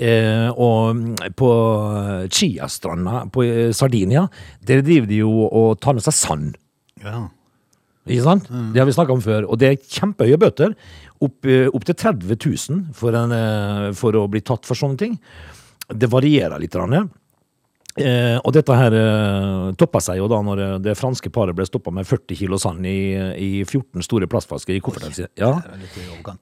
eh, 0.01 0.49
og 0.49 0.97
mm, 0.97 1.13
på 1.37 1.53
Chiastranda 2.33 3.27
på 3.33 3.45
eh, 3.45 3.71
Sardinia. 3.77 4.25
Der 4.65 4.81
driver 4.81 5.13
de 5.13 5.21
jo 5.21 5.37
og 5.51 5.77
tar 5.85 6.01
med 6.01 6.09
seg 6.09 6.17
sand. 6.17 6.57
Ja. 7.05 7.27
Ikke 8.07 8.25
sant? 8.25 8.49
Det 8.75 8.81
har 8.83 8.87
vi 8.89 8.93
snakka 8.97 9.13
om 9.15 9.21
før. 9.23 9.45
Og 9.49 9.59
det 9.63 9.69
er 9.69 9.77
kjempehøye 10.01 10.39
bøter. 10.43 10.75
Opp, 11.23 11.45
eh, 11.47 11.69
opp 11.71 11.85
til 11.87 11.95
30 11.95 12.35
000 12.35 12.81
for, 12.99 13.15
en, 13.15 13.31
eh, 13.33 13.93
for 13.95 14.13
å 14.19 14.25
bli 14.31 14.41
tatt 14.43 14.67
for 14.67 14.75
sånne 14.75 14.99
ting. 14.99 15.19
Det 15.89 16.09
varierer 16.11 16.59
litt. 16.59 16.75
Eh, 18.01 18.39
og 18.41 18.55
dette 18.57 18.73
her 18.73 18.95
eh, 18.97 19.73
toppa 19.77 20.01
seg 20.01 20.17
jo 20.17 20.27
da 20.33 20.39
når 20.41 20.61
eh, 20.65 20.77
det 20.81 20.95
franske 20.97 21.29
paret 21.31 21.53
ble 21.55 21.67
stoppa 21.69 21.93
med 21.93 22.07
40 22.09 22.39
kilo 22.39 22.57
sand 22.59 22.87
i, 22.89 22.95
i 23.37 23.51
14 23.69 24.01
store 24.07 24.25
plastflasker 24.33 24.73
i 24.75 24.81
kofferten 24.81 25.13
sin. 25.13 25.29
Ja. 25.37 25.51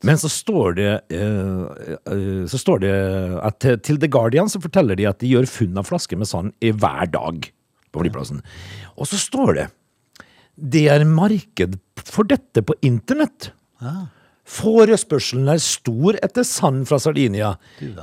Men 0.07 0.21
så 0.23 0.31
står 0.31 0.76
det 0.79 0.93
eh, 1.11 1.90
eh, 2.07 2.47
Så 2.47 2.61
står 2.62 2.85
det 2.87 2.95
at 3.43 3.59
til- 3.59 3.81
til 3.83 3.99
The 3.99 4.07
Guardian 4.14 4.47
så 4.49 4.62
forteller 4.62 4.95
de 4.97 5.09
at 5.11 5.19
de 5.19 5.26
gjør 5.35 5.50
funn 5.50 5.76
av 5.83 5.90
flasker 5.90 6.17
med 6.23 6.31
sand 6.31 6.55
i 6.62 6.71
hver 6.71 7.11
dag 7.11 7.50
på 7.90 8.05
flyplassen. 8.05 8.40
Og 8.97 9.11
så 9.11 9.19
står 9.19 9.55
det 9.59 9.67
det 10.61 10.87
er 10.93 11.05
marked 11.09 11.79
for 12.05 12.29
dette 12.29 12.62
på 12.67 12.76
internett. 12.87 13.50
Forespørselen 14.50 15.49
er 15.52 15.61
stor 15.62 16.17
etter 16.25 16.45
sand 16.47 16.87
fra 16.88 16.99
Sardinia. 17.02 17.52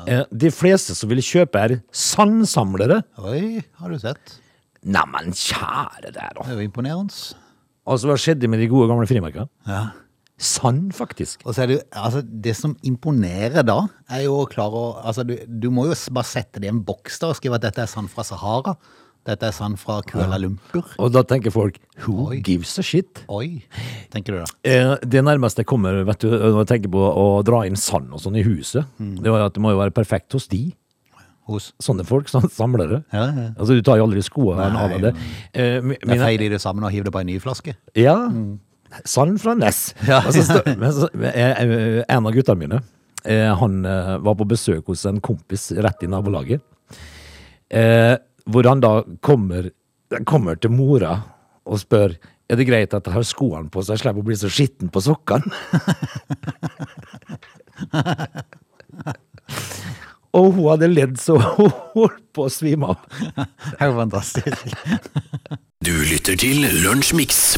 Eh, 0.07 0.23
De 0.31 0.51
fleste 0.53 0.95
som 0.95 1.09
vil 1.11 1.19
kjøpe 1.25 1.59
er 1.59 1.75
sandsamlere. 1.91 3.01
Oi, 3.19 3.63
har 3.81 3.91
du 3.91 3.97
sett? 3.99 4.37
Neimen, 4.87 5.33
kjære 5.35 6.13
der, 6.13 6.31
da. 6.37 6.45
Det 6.45 6.53
er 6.53 6.61
jo 6.61 6.67
imponerende. 6.69 7.35
Altså, 7.87 8.07
hva 8.09 8.15
skjedde 8.19 8.47
med 8.51 8.61
de 8.63 8.69
gode 8.71 8.87
gamle 8.91 9.07
frimerkene? 9.09 9.47
Ja. 9.67 9.81
Sand, 10.37 10.91
faktisk. 10.93 11.41
Og 11.47 11.55
så 11.57 11.63
er 11.65 11.71
det, 11.71 11.77
altså, 11.97 12.21
det 12.21 12.53
som 12.55 12.75
imponerer 12.85 13.65
da, 13.65 13.79
er 14.13 14.27
jo 14.27 14.37
å 14.43 14.47
klare 14.51 14.77
å 14.77 14.87
altså, 15.01 15.25
du, 15.27 15.33
du 15.49 15.67
må 15.73 15.87
jo 15.89 15.95
bare 16.13 16.29
sette 16.29 16.61
det 16.61 16.69
i 16.69 16.71
en 16.75 16.83
boks 16.85 17.17
da, 17.23 17.31
og 17.33 17.39
skrive 17.39 17.57
at 17.57 17.65
dette 17.65 17.83
er 17.83 17.89
sand 17.91 18.11
fra 18.13 18.23
Sahara. 18.27 18.75
Dette 19.27 19.43
er 19.49 19.51
sand 19.55 19.75
fra 19.81 19.97
Kuala 20.07 20.37
Lumpur. 20.39 20.85
Og 21.03 21.11
da 21.11 21.21
tenker 21.27 21.51
folk 21.51 21.75
who 22.05 22.29
Oi. 22.29 22.37
gives 22.47 22.77
a 22.79 22.83
shit? 22.85 23.25
Oi, 23.27 23.61
tenker 24.13 24.37
du 24.37 24.39
da? 24.39 24.45
Eh, 24.63 24.95
Det 25.03 25.23
nærmeste 25.27 25.65
jeg 25.65 25.67
kommer 25.67 25.99
vet 26.07 26.19
du, 26.23 26.29
når 26.31 26.61
jeg 26.63 26.69
tenker 26.71 26.93
på 26.93 27.01
å 27.11 27.25
dra 27.43 27.65
inn 27.67 27.75
sand 27.75 28.13
og 28.15 28.21
sånn 28.23 28.37
i 28.39 28.43
huset, 28.47 28.85
Mm. 29.01 29.17
det 29.21 29.29
var 29.33 29.39
jo 29.43 29.45
at 29.51 29.53
det 29.53 29.61
må 29.61 29.71
jo 29.75 29.81
være 29.83 29.91
perfekt 29.93 30.31
hos 30.31 30.47
de. 30.47 30.73
Hos? 31.47 31.73
Sånne 31.79 32.05
folk, 32.07 32.27
sånne 32.27 32.49
samlere. 32.51 33.03
Ja, 33.13 33.25
ja. 33.31 33.49
Altså, 33.59 33.75
du 33.75 33.81
tar 33.81 33.97
jo 33.97 34.07
aldri 34.07 34.23
skoene 34.23 34.63
av 34.67 34.89
Nei, 34.91 34.97
det. 34.99 35.13
Eh, 35.53 35.79
mi- 35.81 35.95
Det 35.99 36.07
mine- 36.07 36.23
feier 36.23 36.37
de 36.39 36.49
det 36.49 36.59
sammen 36.61 36.83
og 36.83 36.91
hiver 36.91 37.05
det 37.05 37.13
på 37.13 37.19
en 37.21 37.27
ny 37.27 37.37
flaske. 37.39 37.75
Ja. 37.95 38.29
Sand 39.05 39.39
fra 39.41 39.53
Ness. 39.55 39.93
Ja. 40.07 40.19
Og 40.25 40.31
så 40.33 40.43
stå- 40.43 40.77
men 40.77 40.91
så, 40.91 41.07
eh, 41.23 41.61
eh, 41.61 42.03
en 42.07 42.25
av 42.25 42.31
guttene 42.33 42.57
mine, 42.57 42.81
eh, 43.25 43.53
han 43.55 43.85
eh, 43.85 44.17
var 44.19 44.35
på 44.35 44.47
besøk 44.47 44.85
hos 44.87 45.05
en 45.05 45.19
kompis 45.21 45.71
rett 45.75 46.03
i 46.03 46.07
nabolaget. 46.07 46.61
Eh, 47.71 48.17
hvor 48.47 48.67
han 48.67 48.81
da 48.83 49.01
kommer, 49.23 49.69
kommer 50.27 50.55
til 50.61 50.71
mora 50.73 51.13
og 51.67 51.79
spør 51.81 52.15
er 52.47 52.55
det 52.55 52.67
greit 52.69 52.93
at 52.95 53.07
jeg 53.07 53.13
har 53.17 53.25
skoene 53.27 53.69
på 53.71 53.81
så 53.83 53.93
jeg 53.95 54.01
slipper 54.05 54.23
å 54.23 54.27
bli 54.29 54.37
så 54.39 54.49
skitten 54.51 54.87
på 54.93 54.99
sokkene. 55.03 55.47
og 60.37 60.45
hun 60.55 60.69
hadde 60.69 60.87
ledd 60.93 61.15
så 61.19 61.33
hun 61.41 61.71
holdt 61.97 62.23
på 62.35 62.41
å 62.47 62.53
svime 62.53 62.85
av. 62.93 62.97
Det 63.35 63.75
er 63.81 63.85
jo 63.91 63.95
fantastisk. 63.99 64.57
Du 65.83 65.93
lytter 66.07 66.35
til 66.39 66.57
Lunsjmix. 66.85 67.57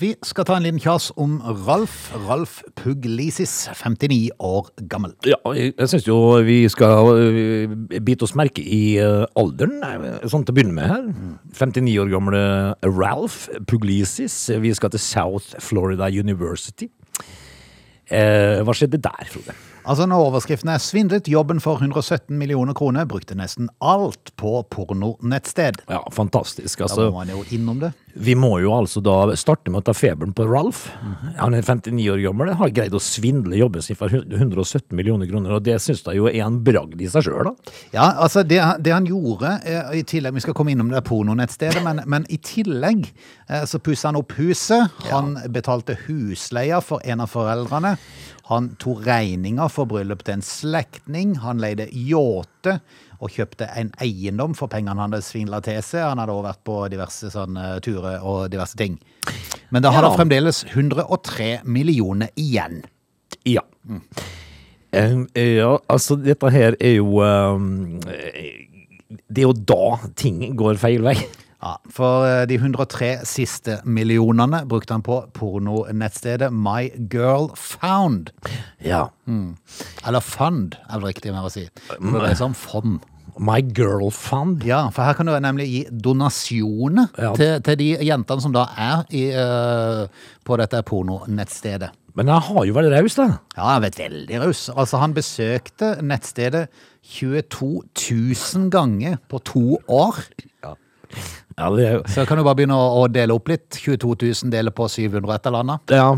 Vi 0.00 0.08
skal 0.26 0.42
ta 0.48 0.56
en 0.58 0.64
liten 0.64 0.80
kjas 0.82 1.12
om 1.20 1.36
Ralf. 1.66 2.08
Ralf 2.26 2.56
Puglisis, 2.80 3.52
59 3.78 4.32
år 4.42 4.70
gammel. 4.90 5.12
Ja, 5.28 5.36
jeg, 5.54 5.74
jeg 5.78 5.90
syns 5.92 6.08
jo 6.08 6.16
vi 6.42 6.56
skal 6.72 7.12
øh, 7.14 7.76
bite 8.02 8.26
oss 8.26 8.34
merke 8.34 8.64
i 8.64 8.96
øh, 8.98 9.22
alderen, 9.38 9.76
øh, 9.84 10.24
sånn 10.26 10.42
til 10.42 10.50
å 10.50 10.56
begynne 10.58 10.74
med 10.74 10.90
her. 10.90 11.06
59 11.54 11.94
år 12.02 12.10
gamle 12.10 12.42
Ralf 12.90 13.44
Puglisis. 13.70 14.40
Vi 14.64 14.74
skal 14.74 14.90
til 14.96 15.04
South 15.04 15.54
Florida 15.62 16.10
University. 16.10 16.90
Eh, 18.10 18.60
hva 18.66 18.74
skjedde 18.76 18.98
der, 19.00 19.30
Frode? 19.30 19.54
Altså 19.84 20.06
Når 20.08 20.26
overskriften 20.30 20.68
er 20.72 20.78
'svindlet 20.80 21.28
jobben 21.28 21.60
for 21.60 21.76
117 21.76 22.38
millioner 22.38 22.74
kroner', 22.74 23.04
brukte 23.04 23.36
nesten 23.36 23.68
alt 23.80 24.32
på 24.36 24.62
pornonettsted. 24.70 25.84
Ja, 25.88 26.00
fantastisk. 26.10 26.78
Da 26.78 26.84
Altså, 26.84 27.10
må 27.10 27.18
man 27.18 27.28
jo 27.28 27.44
innom 27.52 27.80
det. 27.80 27.92
Vi 28.14 28.34
må 28.38 28.52
jo 28.62 28.70
altså 28.76 29.00
da 29.02 29.34
starte 29.38 29.72
med 29.72 29.82
å 29.82 29.86
ta 29.88 29.94
feberen 29.96 30.34
på 30.36 30.46
Ralf. 30.46 30.84
Han 31.40 31.56
er 31.56 31.64
59 31.66 32.06
år 32.12 32.20
gammel, 32.22 32.52
har 32.54 32.72
greid 32.74 32.94
å 32.94 33.02
svindle 33.02 33.58
jobben 33.58 33.82
sin 33.82 33.98
for 33.98 34.12
117 34.12 34.94
millioner 34.94 35.26
kroner, 35.30 35.56
og 35.56 35.64
det 35.66 35.80
syns 35.82 36.04
jeg 36.06 36.20
jo 36.20 36.28
er 36.30 36.44
en 36.46 36.60
bragd 36.64 37.02
i 37.02 37.10
seg 37.10 37.26
sjøl, 37.26 37.50
da. 37.50 37.74
Ja, 37.96 38.06
altså 38.22 38.44
det, 38.46 38.60
det 38.86 38.94
han 38.94 39.08
gjorde 39.08 39.56
eh, 39.66 39.96
i 39.98 40.04
tillegg, 40.06 40.36
Vi 40.36 40.44
skal 40.44 40.56
komme 40.56 40.74
innom 40.74 40.92
det 40.94 41.02
pornonettstedet, 41.08 41.82
men, 41.84 42.04
men 42.10 42.28
i 42.30 42.38
tillegg 42.38 43.08
eh, 43.48 43.64
så 43.66 43.82
pussa 43.82 44.12
han 44.12 44.20
opp 44.20 44.36
huset. 44.38 44.94
Han 45.10 45.34
betalte 45.54 45.98
husleia 46.06 46.80
for 46.84 47.02
en 47.04 47.24
av 47.24 47.34
foreldrene. 47.34 47.96
Han 48.50 48.74
tok 48.80 49.06
regninga 49.06 49.70
for 49.72 49.88
bryllup 49.88 50.22
til 50.26 50.38
en 50.38 50.44
slektning. 50.44 51.38
Han 51.42 51.62
leide 51.62 51.88
yachte 51.90 52.78
og 53.24 53.32
kjøpte 53.32 53.66
en 53.80 53.90
eiendom 54.04 54.52
for 54.58 54.68
pengene 54.68 54.92
han 55.00 55.08
hadde 55.14 55.22
svindla 55.24 55.62
til 55.64 55.80
seg. 55.82 56.04
Han 56.04 56.20
hadde 56.20 56.34
også 56.36 56.46
vært 56.50 56.62
på 56.68 56.78
diverse 56.92 57.30
sånne 57.32 57.68
turer 57.84 58.20
og 58.22 58.50
diverse 58.52 58.76
ting. 58.76 58.98
Men 59.72 59.82
da 59.82 59.90
har 59.94 60.02
Ja. 60.04 60.10
han 60.10 60.18
fremdeles 60.20 60.64
103 60.68 61.62
millioner 61.64 62.28
igjen. 62.36 62.82
Ja. 63.48 63.64
Eh, 64.92 65.16
ja, 65.56 65.72
altså 65.90 66.14
dette 66.22 66.50
her 66.54 66.76
er 66.80 66.94
jo 67.00 67.18
Det 69.28 69.42
er 69.42 69.48
jo 69.48 69.52
da 69.52 69.96
ting 70.16 70.38
går 70.58 70.76
feil 70.80 71.02
vei. 71.06 71.16
Ja, 71.64 71.76
For 71.88 72.26
eh, 72.28 72.42
de 72.50 72.58
103 72.60 73.22
siste 73.24 73.78
millionene 73.88 74.66
brukte 74.68 74.92
han 74.92 75.02
på 75.06 75.22
pornonettstedet 75.32 76.50
My 76.52 76.90
Girl 77.12 77.48
Found. 77.56 78.30
Ja. 78.84 79.06
Eller 80.04 80.20
Fund, 80.20 80.76
er 80.90 81.00
det 81.00 81.08
riktig 81.14 81.32
mer 81.32 81.48
å 81.48 81.52
si. 81.52 81.64
Det 81.88 82.22
er 82.28 82.36
sånn 82.36 82.54
fond. 82.58 83.00
My 83.38 83.60
Girl 83.62 84.10
Fund. 84.14 84.62
Ja, 84.66 84.84
for 84.94 85.02
her 85.06 85.16
kan 85.18 85.26
du 85.26 85.34
nemlig 85.42 85.66
gi 85.70 85.82
donasjoner 85.90 87.08
Ja. 87.18 87.32
til, 87.34 87.60
til 87.66 87.76
de 87.80 87.88
jentene 88.06 88.40
som 88.44 88.52
da 88.54 88.66
er 88.76 89.04
i, 89.10 89.26
uh, 89.34 90.06
på 90.44 90.58
dette 90.60 90.82
pornonettstedet. 90.86 91.90
Men 92.14 92.28
han 92.30 92.42
har 92.46 92.66
jo 92.68 92.74
vært 92.76 92.92
raus, 92.94 93.16
da. 93.18 93.26
Ja, 93.56 93.72
han 93.74 93.82
vet 93.82 93.96
veldig 93.98 94.38
raus. 94.44 94.68
Altså, 94.70 95.00
han 95.02 95.14
besøkte 95.16 95.96
nettstedet 96.06 96.68
22 97.18 97.82
000 98.54 98.70
ganger 98.70 99.18
på 99.28 99.40
to 99.42 99.64
år. 99.90 100.20
Ja, 100.62 100.76
er 101.70 101.92
jo 101.98 102.02
Så 102.10 102.24
kan 102.26 102.38
du 102.38 102.44
bare 102.46 102.58
begynne 102.58 102.74
å, 102.78 103.04
dele 103.10 103.34
opp 103.34 103.50
litt. 103.50 103.68
22 103.78 104.14
000 104.46 104.50
deler 104.54 104.74
på 104.74 104.86
700 104.90 105.34
et 105.34 105.46
eller 105.50 105.62
annet. 105.66 105.94
ja. 105.94 106.08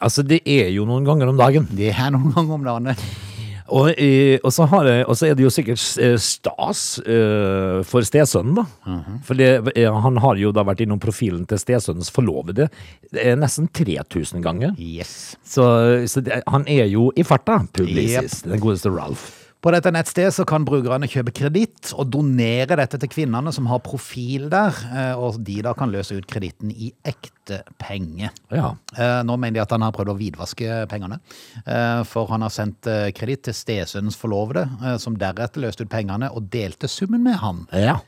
Altså, 0.00 0.22
det 0.26 0.42
er 0.46 0.70
jo 0.74 0.84
noen 0.86 1.06
ganger 1.06 1.30
om 1.30 1.38
dagen. 1.38 1.66
Det 1.70 1.90
er 1.94 2.10
noen 2.14 2.34
ganger 2.34 2.54
om 2.58 2.64
dagen. 2.66 2.96
Og, 3.68 3.90
og, 3.92 4.50
så, 4.54 4.66
har 4.70 4.88
jeg, 4.88 5.04
og 5.04 5.18
så 5.18 5.28
er 5.28 5.36
det 5.36 5.44
jo 5.44 5.52
sikkert 5.52 5.82
eh, 6.02 6.16
stas 6.22 6.82
uh, 7.04 7.80
for 7.86 8.06
stesønnen, 8.06 8.56
da. 8.60 8.98
For 9.26 9.38
det, 9.38 9.50
eh, 9.76 9.88
han 9.88 10.20
har 10.24 10.40
jo 10.40 10.52
da 10.56 10.64
vært 10.66 10.82
innom 10.84 11.00
profilen 11.02 11.44
til 11.48 11.60
stesønnens 11.60 12.12
forlovede 12.14 12.70
nesten 13.38 13.68
3000 13.72 14.44
ganger. 14.44 14.74
Yes. 14.80 15.36
Så, 15.46 15.64
så 16.08 16.24
det, 16.24 16.42
han 16.48 16.66
er 16.68 16.88
jo 16.92 17.08
i 17.16 17.24
farta, 17.26 17.60
publisist, 17.76 18.46
den 18.48 18.60
godeste 18.62 18.92
Ralph. 18.92 19.37
På 19.58 19.72
dette 19.74 19.90
nettstedet 19.90 20.36
så 20.36 20.44
kan 20.46 20.62
brukerne 20.66 21.08
kjøpe 21.10 21.32
kreditt 21.34 21.90
og 21.98 22.12
donere 22.14 22.76
dette 22.78 23.00
til 23.02 23.10
kvinnene 23.10 23.50
som 23.54 23.66
har 23.66 23.80
profil 23.82 24.46
der, 24.52 24.76
eh, 24.92 25.14
og 25.18 25.40
de 25.42 25.56
da 25.66 25.72
kan 25.74 25.90
løse 25.90 26.14
ut 26.14 26.28
kreditten 26.30 26.70
i 26.70 26.92
ekte 27.02 27.64
penger. 27.82 28.30
Ja. 28.54 28.70
Eh, 28.94 29.22
Nå 29.26 29.34
mener 29.34 29.58
de 29.58 29.64
at 29.64 29.74
han 29.74 29.82
har 29.82 29.96
prøvd 29.96 30.12
å 30.14 30.18
hvitvaske 30.20 30.84
pengene, 30.92 31.18
eh, 31.64 32.04
for 32.06 32.30
han 32.30 32.46
har 32.46 32.54
sendt 32.54 32.86
kreditt 33.18 33.48
til 33.48 33.56
stesønnens 33.56 34.18
forlovede, 34.20 34.68
som 35.02 35.18
deretter 35.18 35.64
løste 35.64 35.82
ut 35.82 35.90
pengene 35.90 36.30
og 36.30 36.46
delte 36.52 36.86
summen 36.90 37.26
med 37.26 37.42
han. 37.42 37.66
ja. 37.74 37.98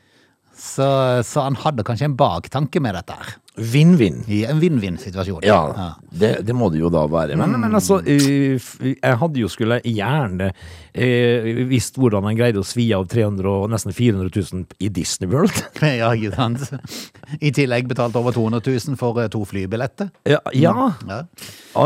Så, 0.61 0.85
så 1.25 1.45
han 1.47 1.55
hadde 1.57 1.81
kanskje 1.87 2.05
en 2.09 2.17
baktanke 2.19 2.81
med 2.83 2.93
dette 2.93 3.15
her. 3.17 3.29
Vinn-vinn. 3.59 4.21
I 4.31 4.45
en 4.47 4.61
vinn-vinn-situasjon. 4.61 5.41
Ja, 5.43 5.95
det, 6.07 6.37
det 6.47 6.53
må 6.55 6.69
det 6.71 6.79
jo 6.79 6.89
da 6.93 7.03
være. 7.11 7.35
Men, 7.39 7.57
men 7.59 7.75
altså, 7.75 7.97
eh, 8.07 8.55
jeg 8.87 9.17
hadde 9.19 9.41
jo 9.41 9.49
skulle 9.51 9.81
gjerne 9.83 10.53
eh, 10.95 11.49
visst 11.67 11.99
hvordan 11.99 12.29
han 12.29 12.39
greide 12.39 12.63
å 12.63 12.67
svi 12.67 12.87
av 12.95 13.09
300 13.11 13.51
og 13.51 13.67
nesten 13.73 13.91
400 13.97 14.31
000 14.31 14.79
i 14.79 14.91
Disney 14.95 15.31
World. 15.31 15.51
Ja, 16.01 16.13
ikke 16.15 16.31
sant? 16.37 16.63
I 17.43 17.51
tillegg 17.53 17.89
betalt 17.91 18.15
over 18.15 18.31
200 18.31 18.63
000 18.63 18.99
for 18.99 19.19
eh, 19.19 19.27
to 19.33 19.43
flybilletter. 19.45 20.13
Ja, 20.23 20.39
ja. 20.55 20.73
Ja. 21.09 21.23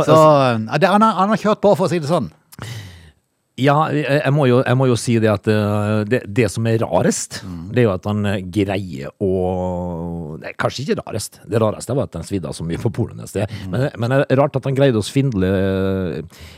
Så 0.06 0.16
han, 0.16 0.70
har, 0.70 1.02
han 1.02 1.34
har 1.34 1.42
kjørt 1.42 1.66
på, 1.66 1.74
for 1.74 1.90
å 1.90 1.92
si 1.92 1.98
det 2.04 2.12
sånn. 2.12 2.30
Ja, 3.56 3.76
jeg 3.96 4.04
jeg 4.26 4.34
må 4.36 4.46
jo, 4.50 4.58
jeg 4.66 4.76
må 4.76 4.86
jo 4.90 4.96
si 5.00 5.14
det 5.24 5.30
at 5.32 5.48
eh, 5.48 6.02
det, 6.12 6.20
det 6.28 6.50
som 6.52 6.66
er 6.68 6.82
rarest, 6.84 7.38
det 7.72 7.84
er 7.84 7.88
jo 7.88 7.94
at 7.94 8.08
han 8.10 8.26
eh, 8.28 8.42
greier 8.44 9.14
å 9.24 9.30
Nei, 10.36 10.52
kanskje 10.60 10.84
ikke 10.84 10.98
rarest. 11.00 11.40
Det 11.48 11.60
rareste 11.64 11.96
var 11.96 12.10
at 12.10 12.18
han 12.20 12.26
svidde 12.28 12.52
så 12.54 12.66
mye 12.68 12.76
på 12.82 12.90
polet 12.92 13.22
et 13.24 13.32
sted. 13.32 13.52
Men, 13.72 13.86
men 13.96 14.12
det 14.12 14.18
er 14.34 14.40
rart 14.42 14.58
at 14.60 14.66
han 14.68 14.76
greide 14.76 15.00
å 15.00 15.06
svindle 15.06 15.48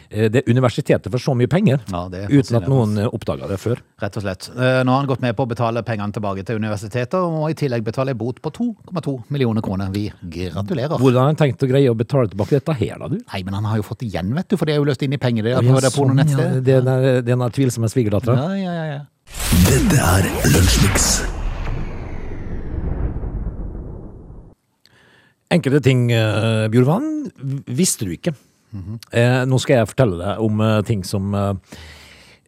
eh, 0.10 0.26
det 0.34 0.42
universitetet 0.50 1.12
for 1.14 1.22
så 1.22 1.36
mye 1.38 1.50
penger. 1.52 1.84
Ja, 1.94 2.08
uten 2.10 2.58
at 2.58 2.66
noen 2.72 2.98
oppdaga 3.06 3.50
det 3.52 3.60
før. 3.62 3.82
Rett 4.02 4.18
og 4.18 4.26
slett. 4.26 4.48
Eh, 4.56 4.80
Nå 4.88 4.96
har 4.96 5.04
han 5.04 5.10
gått 5.10 5.22
med 5.22 5.38
på 5.38 5.46
å 5.46 5.52
betale 5.52 5.84
pengene 5.86 6.16
tilbake 6.16 6.46
til 6.48 6.58
universitetet, 6.62 7.20
og 7.22 7.52
i 7.52 7.58
tillegg 7.60 7.86
betale 7.86 8.16
en 8.16 8.20
bot 8.20 8.42
på 8.42 8.52
2,2 8.58 9.16
millioner 9.34 9.62
kroner. 9.66 9.94
Vi 9.94 10.08
gratulerer. 10.24 10.98
Hvordan 10.98 11.22
har 11.22 11.32
han 11.32 11.40
tenkt 11.40 11.64
å 11.64 11.70
greie 11.70 11.94
å 11.94 11.98
betale 11.98 12.32
tilbake 12.34 12.58
dette 12.58 12.78
her, 12.82 12.98
da, 13.04 13.12
du? 13.14 13.20
Nei, 13.22 13.44
men 13.46 13.60
han 13.60 13.70
har 13.70 13.78
jo 13.82 13.86
fått 13.88 14.08
igjen, 14.08 14.34
vet 14.38 14.50
du, 14.50 14.58
for 14.58 14.66
det 14.70 14.76
er 14.76 14.82
jo 14.82 14.90
løst 14.90 15.06
inn 15.06 15.14
i 15.14 15.22
penger. 15.22 15.46
Det, 15.46 15.56
Ja, 15.58 15.62
på 15.62 15.78
det 15.78 15.92
sånn, 15.92 15.92
ja. 15.92 15.96
pornonettstedet. 16.02 16.64
Det 16.88 16.94
er 16.96 17.22
den- 17.28 17.40
det 17.44 17.48
er 17.50 17.56
tvilsomme 17.58 17.90
svigerdattera. 17.92 18.38
Ja, 18.40 18.56
ja, 18.56 18.74
ja, 18.74 18.86
ja. 18.94 19.02
Dette 19.68 19.98
er 20.00 20.28
Lunsjmix. 20.54 21.08
Enkelte 25.52 25.80
ting, 25.84 26.10
uh, 26.12 26.68
Bjørvan, 26.72 27.06
visste 27.72 28.08
du 28.08 28.12
ikke. 28.16 28.34
eh, 29.16 29.44
nå 29.48 29.58
skal 29.64 29.78
jeg 29.80 29.88
fortelle 29.90 30.18
deg 30.20 30.42
om 30.44 30.60
uh, 30.60 30.82
ting 30.86 31.00
som 31.08 31.32
uh, 31.34 31.54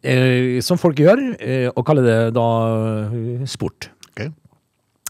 eh, 0.04 0.60
Som 0.62 0.76
folk 0.78 0.96
gjør, 1.00 1.22
eh, 1.40 1.68
og 1.72 1.84
kaller 1.88 2.04
det 2.04 2.18
da 2.36 2.44
eh, 3.08 3.46
sport. 3.48 3.88
Ok. 4.12 4.26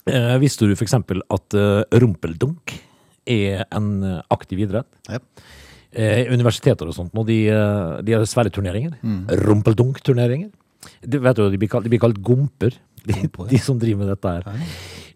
Eh, 0.06 0.36
visste 0.40 0.68
du 0.70 0.74
f.eks. 0.78 0.94
at 0.94 1.58
eh, 1.58 1.82
rumpeldunk 2.00 2.76
er 3.26 3.64
en 3.74 3.90
eh, 4.06 4.20
aktiv 4.30 4.62
idrett? 4.64 4.86
Ja. 5.10 5.18
Eh, 5.92 6.28
universiteter 6.30 6.86
og 6.86 6.94
sånt, 6.94 7.10
nå, 7.16 7.24
de, 7.26 7.48
eh, 7.50 8.00
de 8.06 8.12
har 8.14 8.22
svære 8.30 8.52
turneringer. 8.54 8.92
Rumpeldunk-turneringer. 9.50 10.50
De, 11.02 11.18
vet 11.20 11.36
jo, 11.40 11.48
de 11.50 11.58
blir 11.60 11.68
kalt, 11.72 11.84
de 11.84 11.90
blir 11.92 12.00
kalt 12.00 12.20
gomper, 12.24 12.76
de, 13.04 13.16
de 13.50 13.58
som 13.60 13.78
driver 13.80 14.04
med 14.04 14.12
dette 14.12 14.32
her. 14.36 14.62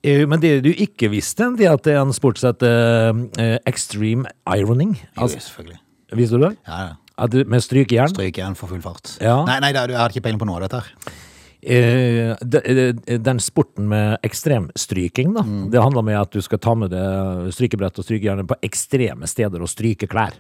Eh, 0.05 0.25
Men 0.29 0.41
det 0.43 0.63
du 0.65 0.71
ikke 0.73 1.09
visste, 1.13 1.47
det 1.57 1.67
er 1.69 1.73
at 1.79 1.85
det 1.87 1.95
er 1.95 2.03
en 2.03 2.13
sport 2.13 2.41
som 2.43 2.51
heter 2.53 3.23
eh, 3.41 3.59
extreme 3.71 4.27
ironing. 4.51 4.97
Jo, 5.15 5.23
Altså, 5.29 5.39
selvfølgelig. 5.41 5.79
visste 6.19 6.41
du 6.41 6.49
det? 6.49 6.57
Ja, 6.67 6.81
ja. 6.91 7.27
Du, 7.31 7.45
med 7.47 7.63
strykejern. 7.63 8.11
Strykejern 8.11 8.57
for 8.59 8.67
full 8.73 8.83
fart. 8.83 9.15
Ja. 9.23 9.45
Nei, 9.47 9.61
nei, 9.63 9.71
jeg 9.73 9.95
har 9.97 10.11
ikke 10.11 10.25
peiling 10.27 10.41
på 10.43 10.49
noe 10.51 10.59
av 10.59 10.67
dette 10.67 10.81
her. 10.83 11.21
Eh, 11.65 12.35
de- 12.45 13.19
den 13.23 13.39
sporten 13.41 13.87
med 13.89 14.19
ekstremstryking, 14.27 15.33
da, 15.35 15.43
Mm. 15.47 15.71
det 15.71 15.81
handler 15.81 15.99
om 16.03 16.09
at 16.09 16.31
du 16.33 16.43
skal 16.43 16.59
ta 16.59 16.75
med 16.75 16.91
deg 16.91 17.53
strykebrett 17.55 17.97
og 17.99 18.05
strykejern 18.05 18.45
på 18.47 18.59
ekstreme 18.67 19.25
steder 19.31 19.63
og 19.63 19.69
stryke 19.71 20.09
klær. 20.11 20.35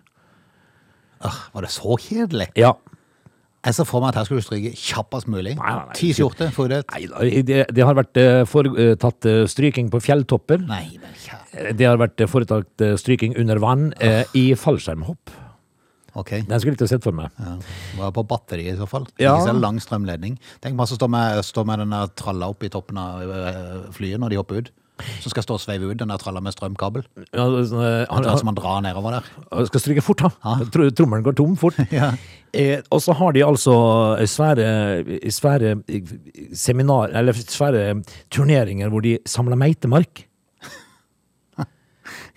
Åh, 1.24 1.38
var 1.54 1.66
det 1.66 1.70
så 1.74 1.96
kjedelig? 2.00 2.50
Ja. 2.58 2.74
Jeg 3.64 3.76
ser 3.78 3.86
for 3.88 4.04
meg 4.04 4.10
at 4.12 4.18
her 4.20 4.26
skulle 4.28 4.42
du 4.42 4.44
stryke 4.44 4.72
kjappest 4.76 5.28
mulig. 5.32 5.54
Nei, 5.56 5.70
nei, 5.70 5.84
nei. 5.88 5.94
Ti 5.96 6.10
skjorter, 6.18 6.50
får 6.52 6.66
det? 6.68 6.80
Nei 6.92 7.06
da, 7.08 7.22
det, 7.48 7.60
det 7.72 7.86
har 7.88 7.96
vært 7.96 8.20
eh, 8.20 8.42
foretatt 8.48 9.28
eh, 9.30 9.38
stryking 9.48 9.88
på 9.94 10.02
fjelltopper. 10.04 10.60
Nei, 10.68 10.98
men 11.00 11.14
kjære. 11.22 11.46
Eh, 11.62 11.70
Det 11.78 11.88
har 11.88 11.96
vært 12.02 12.20
eh, 12.20 12.28
foretatt 12.28 12.84
eh, 12.84 12.92
stryking 13.00 13.38
under 13.40 13.62
vann 13.64 13.86
eh, 14.04 14.28
i 14.36 14.50
fallskjermhopp. 14.58 15.32
Ok. 16.14 16.30
Den 16.46 16.60
skulle 16.60 16.74
jeg 16.76 16.78
ikke 16.78 16.90
sett 16.92 17.06
for 17.08 17.16
meg. 17.16 17.32
Ja. 17.40 17.56
Var 17.98 18.12
på 18.14 18.22
batteri 18.30 18.68
i 18.70 18.76
så 18.78 18.86
fall. 18.86 19.08
Ja. 19.18 19.32
Ikke 19.34 19.48
så 19.48 19.56
lang 19.58 19.80
strømledning. 19.82 20.36
Tenk 20.62 20.78
så 20.86 20.98
står 21.00 21.10
med, 21.10 21.40
står 21.48 21.66
med 21.72 21.82
den 21.82 21.96
der 21.96 22.12
tralla 22.20 22.52
opp 22.52 22.62
i 22.62 22.70
toppen 22.70 23.00
av 23.00 23.24
øh, 23.24 23.80
flyet 23.96 24.20
når 24.22 24.30
de 24.34 24.38
hopper 24.38 24.60
ut. 24.60 24.70
Så 25.20 25.30
skal 25.32 25.42
stå 25.42 25.56
og 25.56 25.60
sveive 25.60 25.88
ut 25.90 25.98
den 25.98 26.08
der 26.12 26.20
tralla 26.22 26.38
med 26.40 26.54
strømkabel. 26.54 27.02
Ja, 27.34 27.44
sånn, 27.66 27.80
eh, 27.82 28.04
han, 28.06 28.20
Han, 28.20 28.28
han, 28.30 28.38
som 28.38 28.46
man 28.46 28.54
drar 28.58 28.80
nedover 28.84 29.16
der. 29.16 29.30
han 29.50 29.66
skal 29.66 29.80
stryke 29.82 30.04
fort, 30.06 30.22
da. 30.22 30.54
Tro- 30.70 30.86
Trommelen 30.94 31.24
går 31.26 31.34
tom 31.40 31.56
fort. 31.58 31.74
Ja. 31.90 32.12
eh, 32.54 32.78
og 32.94 33.02
så 33.02 33.12
har 33.18 33.32
de 33.34 33.42
altså 33.42 33.74
svære, 34.30 34.68
svære 35.34 35.74
eh, 35.90 36.14
seminar, 36.54 37.10
eller 37.10 37.34
svære 37.34 38.02
turneringer 38.30 38.88
hvor 38.94 39.02
de 39.02 39.18
samler 39.26 39.58
meitemark. 39.58 40.28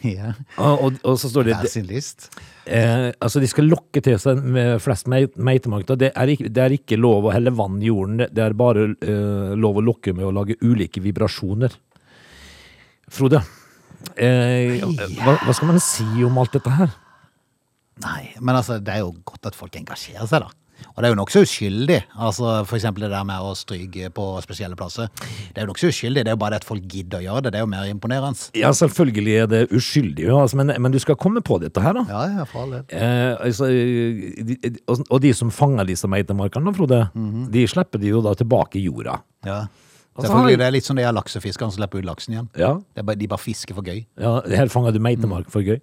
Ja. 0.05 0.29
Og, 0.61 0.81
og, 0.85 0.97
og 1.09 1.15
så 1.19 1.27
står 1.31 1.47
det 1.47 1.55
Hver 1.57 1.69
sin 1.71 1.87
list. 1.89 2.27
Eh, 2.69 3.09
altså 3.19 3.41
De 3.41 3.47
skal 3.49 3.65
lokke 3.67 3.99
til 4.05 4.15
seg 4.21 4.39
med 4.45 4.77
flest 4.83 5.07
meitemark. 5.09 5.87
Det 5.99 6.11
er, 6.13 6.31
det 6.37 6.61
er 6.63 6.75
ikke 6.75 6.99
lov 6.99 7.25
å 7.27 7.33
helle 7.33 7.51
vann 7.55 7.79
i 7.81 7.89
jorden, 7.89 8.17
det- 8.21 8.29
det 8.37 8.43
er 8.45 8.53
bare 8.57 8.85
eh, 9.01 9.55
lov 9.59 9.79
å 9.81 9.83
lokke 9.83 10.13
med 10.15 10.25
å 10.29 10.31
lage 10.37 10.55
ulike 10.61 11.01
vibrasjoner. 11.03 11.73
Frode, 13.07 13.41
eh, 14.19 14.83
hva, 14.83 15.37
hva 15.39 15.55
skal 15.55 15.71
man 15.71 15.81
si 15.83 16.07
om 16.27 16.37
alt 16.41 16.55
dette 16.57 16.73
her? 16.79 16.93
Nei, 18.03 18.29
men 18.43 18.57
altså, 18.59 18.77
det 18.83 18.93
er 18.93 19.05
jo 19.05 19.13
godt 19.25 19.49
at 19.49 19.57
folk 19.57 19.75
engasjerer 19.79 20.27
seg, 20.29 20.43
da. 20.45 20.53
Og 20.93 21.01
det 21.01 21.07
er 21.07 21.13
jo 21.13 21.17
nokså 21.17 21.41
uskyldig. 21.45 21.97
Altså, 22.21 22.49
for 22.69 22.77
eksempel 22.77 23.05
det 23.05 23.09
der 23.09 23.23
med 23.25 23.41
å 23.41 23.53
stryke 23.57 24.11
på 24.13 24.25
spesielle 24.45 24.77
plasser. 24.77 25.09
Det 25.17 25.61
er 25.61 25.65
jo 25.65 25.71
nokså 25.71 25.89
uskyldig. 25.89 26.21
Det 26.25 26.31
er 26.31 26.35
jo 26.35 26.41
bare 26.41 26.53
det 26.53 26.59
at 26.61 26.67
folk 26.67 26.85
gidder 26.89 27.17
å 27.21 27.25
gjøre 27.25 27.43
det. 27.45 27.51
Det 27.53 27.59
er 27.59 27.65
jo 27.65 27.69
mer 27.71 27.89
imponerende. 27.89 28.49
Ja, 28.57 28.69
selvfølgelig 28.77 29.35
er 29.41 29.49
det 29.49 29.61
uskyldig, 29.73 30.27
altså, 30.33 30.59
men, 30.61 30.75
men 30.81 30.93
du 30.93 30.99
skal 31.01 31.17
komme 31.21 31.41
på 31.45 31.57
dette 31.63 31.81
her, 31.81 31.97
da. 31.97 32.05
Ja, 32.11 32.21
ja, 32.39 32.45
for 32.49 32.65
all. 32.65 32.77
Eh, 32.81 33.33
altså, 33.47 33.71
og, 34.85 35.03
og 35.07 35.21
de 35.25 35.33
som 35.37 35.53
fanger 35.53 35.89
disse 35.89 36.09
meitemarkene, 36.09 36.73
Frode, 36.77 37.03
de 37.53 37.67
slipper 37.69 38.01
de 38.01 38.13
jo 38.13 38.21
da 38.25 38.37
tilbake 38.37 38.81
i 38.81 38.85
jorda. 38.85 39.19
Ja. 39.47 39.63
Selvfølgelig, 40.23 40.57
det 40.61 40.65
er 40.67 40.73
litt 40.73 40.87
som 40.87 40.97
de 40.97 41.03
her 41.05 41.13
laksefiskerne 41.15 41.73
som 41.73 41.77
slipper 41.81 42.01
ut 42.01 42.07
laksen 42.09 42.33
igjen. 42.35 42.47
Ja, 42.57 42.73
Det 42.95 43.03
er 43.03 43.07
bare, 43.09 43.19
de 43.19 43.27
bare 43.31 43.43
fisker 43.43 43.77
for 43.77 43.85
gøy. 43.85 44.03
ja 44.17 44.33
her 44.49 44.71
fanger 44.73 44.95
du 44.95 44.99
meitemark 45.03 45.49
for 45.53 45.61
gøy. 45.65 45.79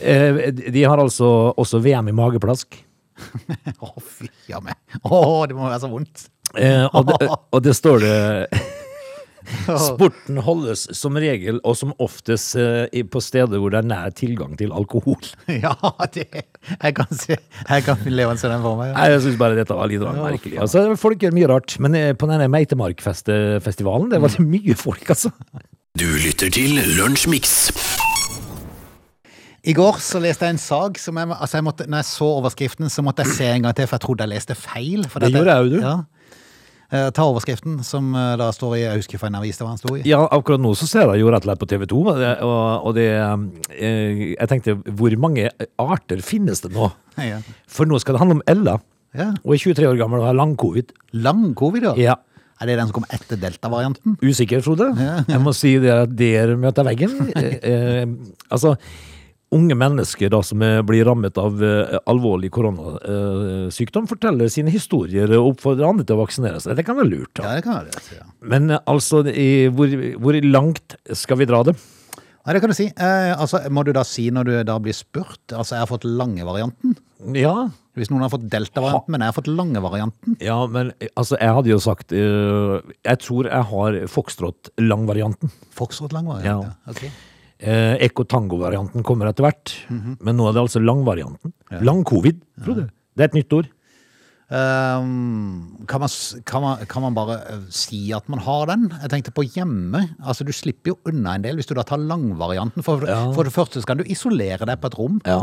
Eh, 0.00 0.40
de 0.54 0.84
har 0.84 1.00
altså 1.02 1.52
også 1.56 1.80
VM 1.84 2.08
i 2.12 2.16
mageplask. 2.16 2.78
Å, 3.84 3.92
fy 4.02 4.28
ja 4.50 4.60
meg. 4.60 4.76
Å, 5.02 5.46
det 5.48 5.56
må 5.56 5.64
være 5.66 5.80
så 5.82 5.90
vondt. 5.90 6.26
Eh, 6.54 6.84
og, 6.92 7.08
det, 7.08 7.30
og 7.56 7.62
det 7.64 7.74
står 7.76 8.04
det 8.04 8.16
Sporten 9.66 10.40
holdes 10.42 10.86
som 10.96 11.16
regel 11.20 11.60
og 11.62 11.76
som 11.78 11.92
oftest 12.02 12.56
eh, 12.60 13.02
på 13.10 13.22
steder 13.22 13.60
hvor 13.62 13.72
det 13.74 13.82
er 13.82 13.88
nær 13.90 14.14
tilgang 14.16 14.56
til 14.58 14.74
alkohol. 14.74 15.20
Ja, 15.66 15.74
det 16.12 16.26
Jeg 16.32 16.94
kan 16.96 17.12
se 17.14 17.36
Jeg 17.38 17.84
kan 17.86 18.02
leve 18.10 18.34
en 18.34 18.40
sånn 18.40 18.58
for 18.64 18.80
meg. 18.80 18.92
Ja. 18.92 18.96
Nei, 18.98 19.06
Jeg 19.14 19.24
syns 19.26 19.38
bare 19.40 19.58
dette 19.58 19.76
var 19.76 19.90
litt 19.90 20.02
rart 20.04 20.18
merkelig. 20.20 20.58
Altså, 20.62 20.84
folk 21.00 21.22
gjør 21.22 21.36
mye 21.36 21.50
rart, 21.52 21.78
men 21.82 21.98
eh, 21.98 22.12
på 22.18 22.28
denne 22.30 22.48
Meitemarkfestivalen, 22.52 24.10
det 24.12 24.20
var 24.22 24.34
det 24.34 24.46
mye 24.46 24.76
folk, 24.78 25.06
altså. 25.14 25.32
Du 25.96 26.04
lytter 26.20 26.50
til 26.52 26.76
Lunsjmix. 26.98 27.54
I 29.66 29.74
går 29.74 29.96
så 30.04 30.20
leste 30.22 30.46
jeg 30.46 30.54
en 30.54 30.60
sak 30.62 30.98
som 31.02 31.16
jeg, 31.18 31.26
altså 31.34 31.58
jeg 31.58 31.64
måtte, 31.66 31.86
Når 31.90 32.02
jeg 32.04 32.08
så 32.12 32.26
overskriften, 32.38 32.90
så 32.92 33.02
måtte 33.02 33.24
jeg 33.24 33.34
se 33.34 33.48
en 33.50 33.64
gang 33.66 33.74
til, 33.74 33.88
for 33.88 33.98
jeg 33.98 34.04
trodde 34.04 34.26
jeg 34.26 34.32
leste 34.36 34.54
feil. 34.58 35.06
For 35.10 35.24
Det 35.24 35.32
gjorde 35.34 35.56
jeg 35.56 35.64
jo, 35.64 35.72
du. 35.72 35.80
Ja. 35.82 35.96
Eh, 36.92 37.08
Ta 37.10 37.24
overskriften, 37.26 37.80
som 37.82 38.12
eh, 38.14 38.34
da 38.38 38.50
står 38.54 38.76
i 38.76 38.82
Jeg 38.84 39.00
husker 39.00 39.18
for 39.18 39.26
en 39.30 39.38
avis 39.40 39.58
det 39.58 39.64
var 39.64 39.72
han 39.74 39.80
sto 39.80 39.96
i. 39.96 40.02
Ja, 40.06 40.20
akkurat 40.30 40.62
nå 40.62 40.70
så 40.78 40.86
ser 40.86 41.10
jeg 41.10 41.24
jo 41.24 41.30
rett 41.34 41.42
og 41.42 41.48
slett 41.50 41.62
på 41.64 41.68
TV 41.72 41.86
2, 41.90 42.02
og 42.12 42.20
det, 42.20 42.28
og, 42.46 42.92
det 42.94 43.06
eh, 43.74 44.20
Jeg 44.36 44.50
tenkte, 44.52 44.76
hvor 44.94 45.16
mange 45.18 45.48
arter 45.82 46.22
finnes 46.22 46.62
det 46.62 46.70
nå? 46.76 46.92
Ja. 47.18 47.40
For 47.66 47.88
nå 47.90 47.98
skal 48.02 48.14
det 48.18 48.22
handle 48.22 48.38
om 48.38 48.44
Ella, 48.46 48.76
Ja. 49.16 49.32
og 49.42 49.54
er 49.56 49.62
23 49.64 49.88
år 49.88 49.98
gammel 49.98 50.20
og 50.20 50.26
har 50.28 50.36
lang-covid. 50.38 50.90
Lang 51.24 51.54
covid, 51.58 51.90
ja? 51.90 51.94
Ja. 52.12 52.16
Er 52.60 52.70
det 52.70 52.78
den 52.78 52.88
som 52.88 52.94
kom 53.00 53.06
etter 53.12 53.36
delta-varianten? 53.40 54.14
Usikker, 54.24 54.62
Frode. 54.64 54.86
Jeg 55.28 55.40
må 55.44 55.52
si 55.56 55.74
det 55.82 55.90
at 55.92 56.14
der 56.16 56.54
møter 56.56 56.86
veggen. 56.86 57.18
Eh, 57.66 58.06
altså, 58.48 58.76
unge 59.54 59.76
mennesker 59.78 60.30
da 60.32 60.40
som 60.42 60.62
eh, 60.62 60.80
blir 60.86 61.04
rammet 61.06 61.38
av 61.38 61.60
eh, 61.62 61.98
alvorlig 62.10 62.50
koronasykdom, 62.56 64.08
forteller 64.10 64.50
sine 64.52 64.72
historier 64.74 65.30
og 65.38 65.52
oppfordrer 65.54 65.86
andre 65.88 66.06
til 66.08 66.16
å 66.18 66.22
vaksinere 66.24 66.62
seg. 66.62 66.76
Det 66.78 66.84
kan 66.88 66.98
være 66.98 67.12
lurt. 67.12 67.32
da. 67.38 67.44
Ja, 67.46 67.58
det 67.60 67.66
kan 67.66 67.78
være 67.78 67.92
lurt, 67.92 68.08
Ja. 68.16 68.26
Men 68.54 68.70
eh, 68.74 68.80
altså, 68.90 69.22
i, 69.30 69.50
hvor, 69.74 69.92
hvor 70.22 70.40
langt 70.44 70.96
skal 71.16 71.38
vi 71.42 71.48
dra 71.48 71.62
det? 71.68 71.76
Nei, 72.46 72.54
det 72.54 72.60
kan 72.62 72.70
du 72.70 72.76
si. 72.78 72.84
Eh, 72.94 73.32
altså, 73.34 73.58
må 73.74 73.82
du 73.86 73.90
da 73.96 74.04
si 74.06 74.28
når 74.30 74.46
du 74.46 74.52
da 74.68 74.76
blir 74.78 74.94
spurt 74.94 75.50
Altså, 75.50 75.74
jeg 75.74 75.82
har 75.82 75.88
fått 75.90 76.04
lange 76.06 76.44
varianten. 76.46 76.92
Ja, 77.34 77.68
Hvis 77.98 78.10
noen 78.12 78.22
har 78.22 78.30
fått 78.30 78.44
delta-varianten, 78.52 79.10
men 79.14 79.24
jeg 79.24 79.32
har 79.32 79.34
fått 79.38 79.48
lange 79.50 79.80
varianten. 79.82 80.36
ja, 80.44 80.58
men 80.70 80.92
eh, 81.00 81.08
altså, 81.18 81.38
jeg 81.42 81.54
hadde 81.58 81.72
jo 81.72 81.78
sagt 81.82 82.12
uh, 82.14 82.76
Jeg 83.06 83.18
tror 83.24 83.48
jeg 83.50 83.66
har 83.72 83.96
Foxtrot 84.12 84.70
lang-varianten. 84.78 85.50
Foxtrot 85.74 86.14
lang 86.14 86.28
variant, 86.30 86.46
Ja. 86.46 86.74
ja. 86.74 86.92
Ok. 86.92 87.08
Eh, 87.58 87.94
Ekko 88.04 88.26
Tango-varianten 88.28 89.02
kommer 89.06 89.30
etter 89.30 89.46
hvert. 89.46 89.72
Men 89.88 90.36
nå 90.36 90.48
er 90.48 90.56
det 90.56 90.64
altså 90.66 90.82
lang-varianten. 90.82 91.54
Lang-covid, 91.80 92.42
Frode. 92.64 92.88
Det 93.16 93.24
er 93.24 93.30
et 93.30 93.38
nytt 93.38 93.54
ord. 93.56 93.70
Ehm, 94.46 95.86
kan, 95.90 96.00
man, 96.00 96.08
kan, 96.46 96.62
man, 96.62 96.84
kan 96.86 97.02
man 97.02 97.14
bare 97.16 97.36
eh, 97.50 97.62
si 97.74 98.12
at 98.14 98.28
man 98.30 98.38
har 98.44 98.66
den? 98.70 98.84
Jeg 99.02 99.10
tenkte 99.12 99.32
på 99.34 99.42
hjemme. 99.42 100.04
Altså, 100.22 100.44
Du 100.46 100.52
slipper 100.54 100.92
jo 100.92 100.98
unna 101.10 101.34
en 101.34 101.42
del 101.42 101.58
hvis 101.58 101.66
du 101.66 101.74
da 101.74 101.82
tar 101.86 101.98
langvarianten. 101.98 102.84
For, 102.86 103.02
Ja. 103.06 103.32
for 103.34 103.44
det 103.48 103.52
første 103.54 103.82
skal 103.82 103.98
du 103.98 104.04
isolere 104.06 104.66
deg 104.68 104.78
på 104.82 104.86
et 104.92 104.94
rom. 104.98 105.20
Ja. 105.26 105.40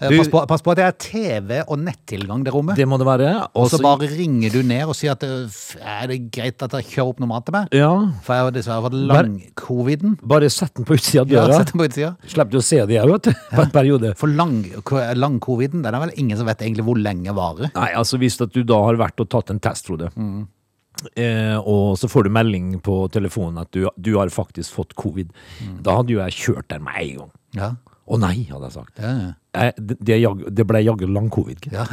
Eh, 0.00 0.08
Du, 0.10 0.16
pass, 0.18 0.28
på, 0.32 0.42
pass 0.50 0.62
på 0.66 0.72
at 0.74 0.80
det 0.80 0.86
er 0.88 0.96
TV 0.98 1.60
og 1.66 1.78
nettilgang 1.78 2.42
det 2.44 2.52
rommet. 2.54 2.76
det 2.76 2.88
må 2.90 2.98
det 2.98 3.06
være. 3.06 3.30
og 3.54 3.70
så 3.70 3.80
bare 3.82 4.08
ringer 4.10 4.50
du 4.50 4.62
ned 4.66 4.82
og 4.88 4.96
sier 4.98 5.12
at 5.14 5.22
eh, 5.22 5.46
er 5.80 6.10
det 6.10 6.18
greit 6.34 6.62
at 6.66 6.72
jeg 6.80 6.88
kjører 6.90 7.08
opp 7.14 7.20
noe 7.22 7.30
mat 7.30 7.46
til 7.46 7.52
meg? 7.54 7.68
Ja, 7.72 7.92
For 8.26 8.34
jeg 8.34 8.44
har 8.48 8.50
dessverre 8.58 8.82
fått 8.88 8.98
lang-coviden. 8.98 10.18
bare 10.22 10.50
sett 10.50 10.74
den 10.74 10.84
på 10.84 10.94
utsida 10.98 11.22
av 11.22 11.28
døra. 11.30 11.62
utsida. 11.86 12.16
Slipper 12.26 12.50
du 12.50 12.58
å 12.58 12.62
se 12.64 12.82
det 12.86 12.98
her, 13.00 13.06
vet 13.06 13.30
du. 13.30 13.32
På 13.54 13.62
en 13.62 13.70
periode. 13.70 14.14
For 14.18 14.26
lang- 14.28 14.64
lang-coviden, 15.14 15.82
den 15.82 15.94
er 15.94 16.00
vel 16.06 16.12
ingen 16.16 16.36
som 16.36 16.46
vet 16.46 16.58
egentlig 16.66 16.84
hvor 16.84 16.98
lenge 16.98 17.30
varer. 17.34 17.70
Nei, 17.74 17.90
altså 17.94 18.18
hvis 18.18 18.39
at 18.46 18.52
du 18.56 18.62
da 18.64 18.80
har 18.86 18.98
vært 19.00 19.20
og 19.24 19.28
tatt 19.32 19.50
en 19.54 19.60
test, 19.60 19.86
Frode, 19.90 20.10
eh, 21.16 21.56
og 21.60 21.96
så 22.00 22.08
får 22.10 22.26
du 22.28 22.30
melding 22.34 22.72
på 22.84 23.02
telefonen 23.14 23.62
at 23.64 23.70
du, 23.76 23.86
du 23.96 24.14
har 24.18 24.28
faktisk 24.32 24.74
fått 24.80 24.96
covid, 25.00 25.30
da 25.82 26.00
hadde 26.00 26.16
jo 26.16 26.24
jeg 26.24 26.36
kjørt 26.44 26.68
der 26.72 26.82
med 26.84 26.98
en 27.04 27.14
gang. 27.22 27.30
Ja, 27.56 27.70
Å 28.10 28.16
nei, 28.18 28.40
hadde 28.50 28.66
jeg 28.66 28.74
sagt. 28.74 28.96
ja, 28.98 29.10
ja. 29.20 29.28
Jeg, 29.54 29.72
det, 29.82 29.94
det, 30.06 30.16
jag- 30.22 30.40
det 30.54 30.64
ble 30.66 30.78
jaggu 30.82 31.06
lang 31.10 31.28
covid. 31.30 31.64
ja. 31.74 31.84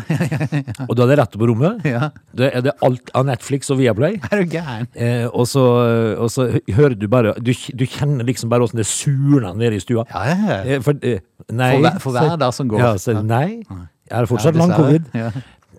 Og 0.88 0.92
da 0.98 1.04
er 1.06 1.10
det 1.12 1.16
rett 1.20 1.38
på 1.42 1.48
rommet. 1.50 1.84
Ja. 1.90 2.08
Da 2.38 2.48
er 2.54 2.62
det 2.66 2.74
alt 2.86 3.10
av 3.18 3.26
Netflix 3.26 3.70
og 3.74 3.80
Viaplay. 3.80 4.18
Er 4.32 4.42
du 4.44 4.52
gæren? 4.54 4.86
Eh, 4.94 5.26
og, 5.30 5.46
så, 5.50 5.64
og 6.22 6.30
så 6.34 6.46
hører 6.74 6.94
du 6.98 7.08
bare 7.10 7.34
Du, 7.42 7.50
du 7.54 7.86
kjenner 7.90 8.26
liksom 8.30 8.50
bare 8.54 8.66
åssen 8.66 8.78
det 8.82 8.86
surner 8.90 9.58
nede 9.58 9.78
i 9.78 9.82
stua. 9.82 10.06
Ja, 10.10 10.24
ja, 10.30 10.38
ja. 10.52 10.60
Eh, 10.78 10.82
for, 10.86 10.98
eh, 11.02 11.22
nei, 11.50 11.72
For 11.76 11.86
hver- 11.88 12.00
for 12.06 12.18
hver 12.18 12.38
dag 12.46 12.54
som 12.58 12.70
går. 12.74 12.82
Ja, 12.82 12.92
så, 13.02 13.18
nei, 13.26 13.48
jeg 13.66 14.14
har 14.20 14.30
fortsatt 14.30 14.58
lang 14.58 14.74
covid. 14.78 15.10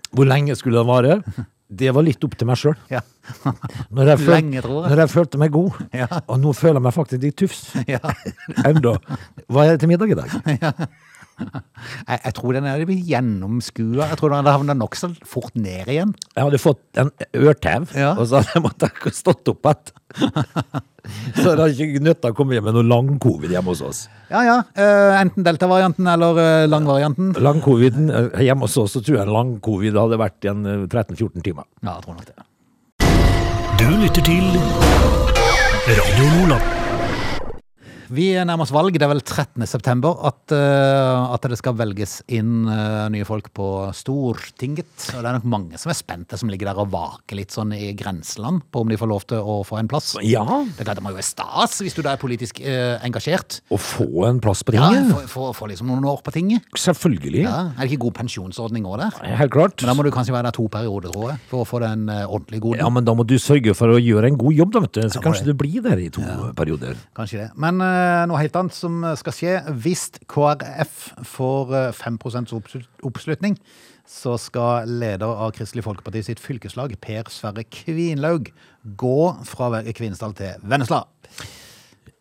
Ja. 0.09 0.15
Hvor 0.17 0.25
lenge 0.25 0.55
skulle 0.57 0.79
det 0.81 0.87
vare? 0.89 1.45
Det 1.69 1.91
var 1.93 2.01
litt 2.01 2.23
opp 2.25 2.33
til 2.33 2.47
meg 2.49 2.57
sjøl. 2.57 2.73
Ja. 2.89 3.03
Når, 3.93 4.15
når 4.25 5.01
jeg 5.03 5.09
følte 5.13 5.37
meg 5.37 5.51
god. 5.53 5.75
Ja. 5.93 6.07
Og 6.25 6.39
nå 6.41 6.53
føler 6.57 6.79
jeg 6.79 6.85
meg 6.87 6.95
faktisk 6.95 7.21
litt 7.27 7.37
tufs. 7.37 7.59
Ja. 7.93 7.99
Enda. 8.65 8.95
Hva 9.45 9.67
er 9.67 9.75
det 9.75 9.83
til 9.83 9.91
middag 9.91 10.09
i 10.09 10.17
dag? 10.17 10.33
Jeg, 12.09 12.19
jeg 12.25 12.33
tror 12.35 12.53
den 12.57 12.65
er 12.67 12.81
gjennomskua. 12.85 14.07
Jeg 14.11 14.17
tror 14.19 14.31
den 14.33 14.39
hadde 14.41 14.53
havna 14.57 14.75
nokså 14.77 15.09
fort 15.27 15.55
ned 15.55 15.87
igjen. 15.91 16.11
Jeg 16.35 16.43
hadde 16.45 16.59
fått 16.61 16.99
en 17.01 17.11
ørtau, 17.39 17.85
Ja. 17.95 18.11
og 18.19 18.25
så 18.27 18.39
hadde 18.41 18.55
jeg 18.57 18.63
måttet 18.65 19.09
stått 19.15 19.51
opp 19.53 19.69
igjen. 19.71 19.93
Så 21.33 21.55
det 21.55 21.63
hadde 21.63 21.85
ikke 21.87 22.01
nytta 22.05 22.29
å 22.29 22.35
komme 22.37 22.53
hjem 22.53 22.67
med 22.67 22.75
noe 22.75 22.85
lang-covid 22.85 23.49
hjemme 23.55 23.71
hos 23.71 23.79
oss. 23.85 24.01
Ja 24.29 24.41
ja. 24.45 24.57
eh, 24.77 25.15
enten 25.21 25.45
delta-varianten 25.47 26.05
eller 26.11 26.37
eh, 26.43 26.65
lang-varianten. 26.69 27.31
Lang-coviden 27.41 28.11
eh, 28.13 28.43
hjemme 28.45 28.67
hos 28.67 28.75
oss, 28.77 28.93
så 28.97 29.01
tror 29.05 29.21
jeg 29.21 29.31
lang-covid 29.33 29.97
hadde 29.97 30.19
vært 30.21 30.45
igjen 30.45 30.67
eh, 30.69 30.83
13-14 30.91 31.45
timer. 31.47 31.65
Ja, 31.81 31.95
jeg 31.95 32.05
tror 32.05 32.19
nok 32.19 32.29
det. 32.29 32.37
Du 33.79 33.87
lytter 34.03 34.27
til 34.27 34.51
Radio 35.89 36.29
Lola. 36.35 36.78
Vi 38.09 38.31
nærmer 38.41 38.65
oss 38.65 38.71
valg. 38.73 38.95
Det 38.97 39.05
er 39.05 39.11
vel 39.11 39.21
13. 39.21 39.61
september 39.69 40.15
at, 40.25 40.53
uh, 40.55 41.29
at 41.35 41.43
det 41.51 41.59
skal 41.59 41.75
velges 41.77 42.15
inn 42.33 42.63
uh, 42.65 43.05
nye 43.13 43.25
folk 43.27 43.51
på 43.53 43.67
Stortinget. 43.93 44.89
Og 45.13 45.19
det 45.21 45.29
er 45.29 45.35
nok 45.37 45.45
mange 45.49 45.77
som 45.77 45.91
er 45.93 45.97
spente, 45.99 46.37
som 46.39 46.49
ligger 46.49 46.71
der 46.71 46.79
og 46.81 46.89
vaker 46.93 47.37
litt 47.37 47.53
sånn 47.53 47.75
i 47.77 47.91
grenseland 47.97 48.63
på 48.73 48.81
om 48.81 48.89
de 48.89 48.97
får 48.97 49.11
lov 49.11 49.27
til 49.29 49.43
å 49.45 49.59
få 49.67 49.77
en 49.81 49.89
plass. 49.91 50.15
Ja, 50.25 50.41
Det 50.77 50.87
er 50.87 50.97
det 50.97 51.03
må 51.05 51.13
jo 51.13 51.19
være 51.19 51.27
stas 51.29 51.77
hvis 51.85 51.93
du 51.97 52.01
da 52.05 52.15
er 52.15 52.21
politisk 52.21 52.61
uh, 52.65 52.97
engasjert. 53.05 53.59
å 53.69 53.77
få 53.77 54.25
en 54.29 54.41
plass 54.41 54.63
på 54.65 54.73
Ja, 54.73 54.89
tinget. 54.89 55.13
få, 55.13 55.21
få, 55.29 55.51
få 55.61 55.69
liksom 55.73 55.91
noen 55.93 56.09
år 56.09 56.23
på 56.25 56.33
tinget. 56.33 56.65
Selvfølgelig. 56.79 57.45
Ja, 57.45 57.59
er 57.75 57.83
det 57.85 57.91
ikke 57.93 58.07
god 58.07 58.17
pensjonsordning 58.23 58.89
òg 58.89 59.03
der? 59.03 59.21
Helt 59.43 59.53
klart. 59.53 59.77
Men 59.85 59.93
da 59.93 59.97
må 59.99 60.07
du 60.07 60.11
kanskje 60.15 60.33
være 60.33 60.49
der 60.49 60.57
to 60.57 60.65
perioder, 60.73 61.13
tror 61.13 61.29
jeg, 61.35 61.43
for 61.53 61.61
å 61.61 61.69
få 61.69 61.83
den 61.85 62.09
ordentlig 62.09 62.63
gode. 62.65 62.81
Ja, 62.81 62.89
men 62.89 63.05
da 63.05 63.13
må 63.13 63.27
du 63.29 63.37
sørge 63.41 63.77
for 63.77 63.93
å 63.93 64.01
gjøre 64.01 64.33
en 64.33 64.41
god 64.41 64.57
jobb, 64.63 64.73
da, 64.73 64.83
vet 64.87 64.97
du. 64.97 65.01
Så 65.13 65.21
ja, 65.21 65.25
kanskje 65.29 65.51
du 65.51 65.53
blir 65.61 65.85
der 65.85 66.01
i 66.01 66.09
to 66.13 66.25
perioder. 66.57 66.97
Kanskje 67.17 67.43
det. 67.45 67.49
Men 67.59 67.77
noe 68.29 68.39
helt 68.41 68.55
annet 68.59 68.75
som 68.75 69.01
skal 69.19 69.35
skje. 69.35 69.53
Hvis 69.83 70.07
KrF 70.31 71.11
får 71.35 71.73
eh, 71.79 71.91
5 71.95 72.19
oppslut- 72.57 73.05
oppslutning, 73.07 73.57
så 74.09 74.35
skal 74.41 74.89
leder 74.89 75.29
av 75.29 75.51
Kristelig 75.53 75.83
Folkeparti 75.85 76.23
sitt 76.25 76.39
fylkeslag, 76.41 76.95
Per 77.01 77.29
Sverre 77.29 77.63
Kvinlaug, 77.69 78.49
gå 78.97 79.17
fra 79.45 79.83
Kvinesdal 79.93 80.33
til 80.39 80.55
Vennesla. 80.65 81.03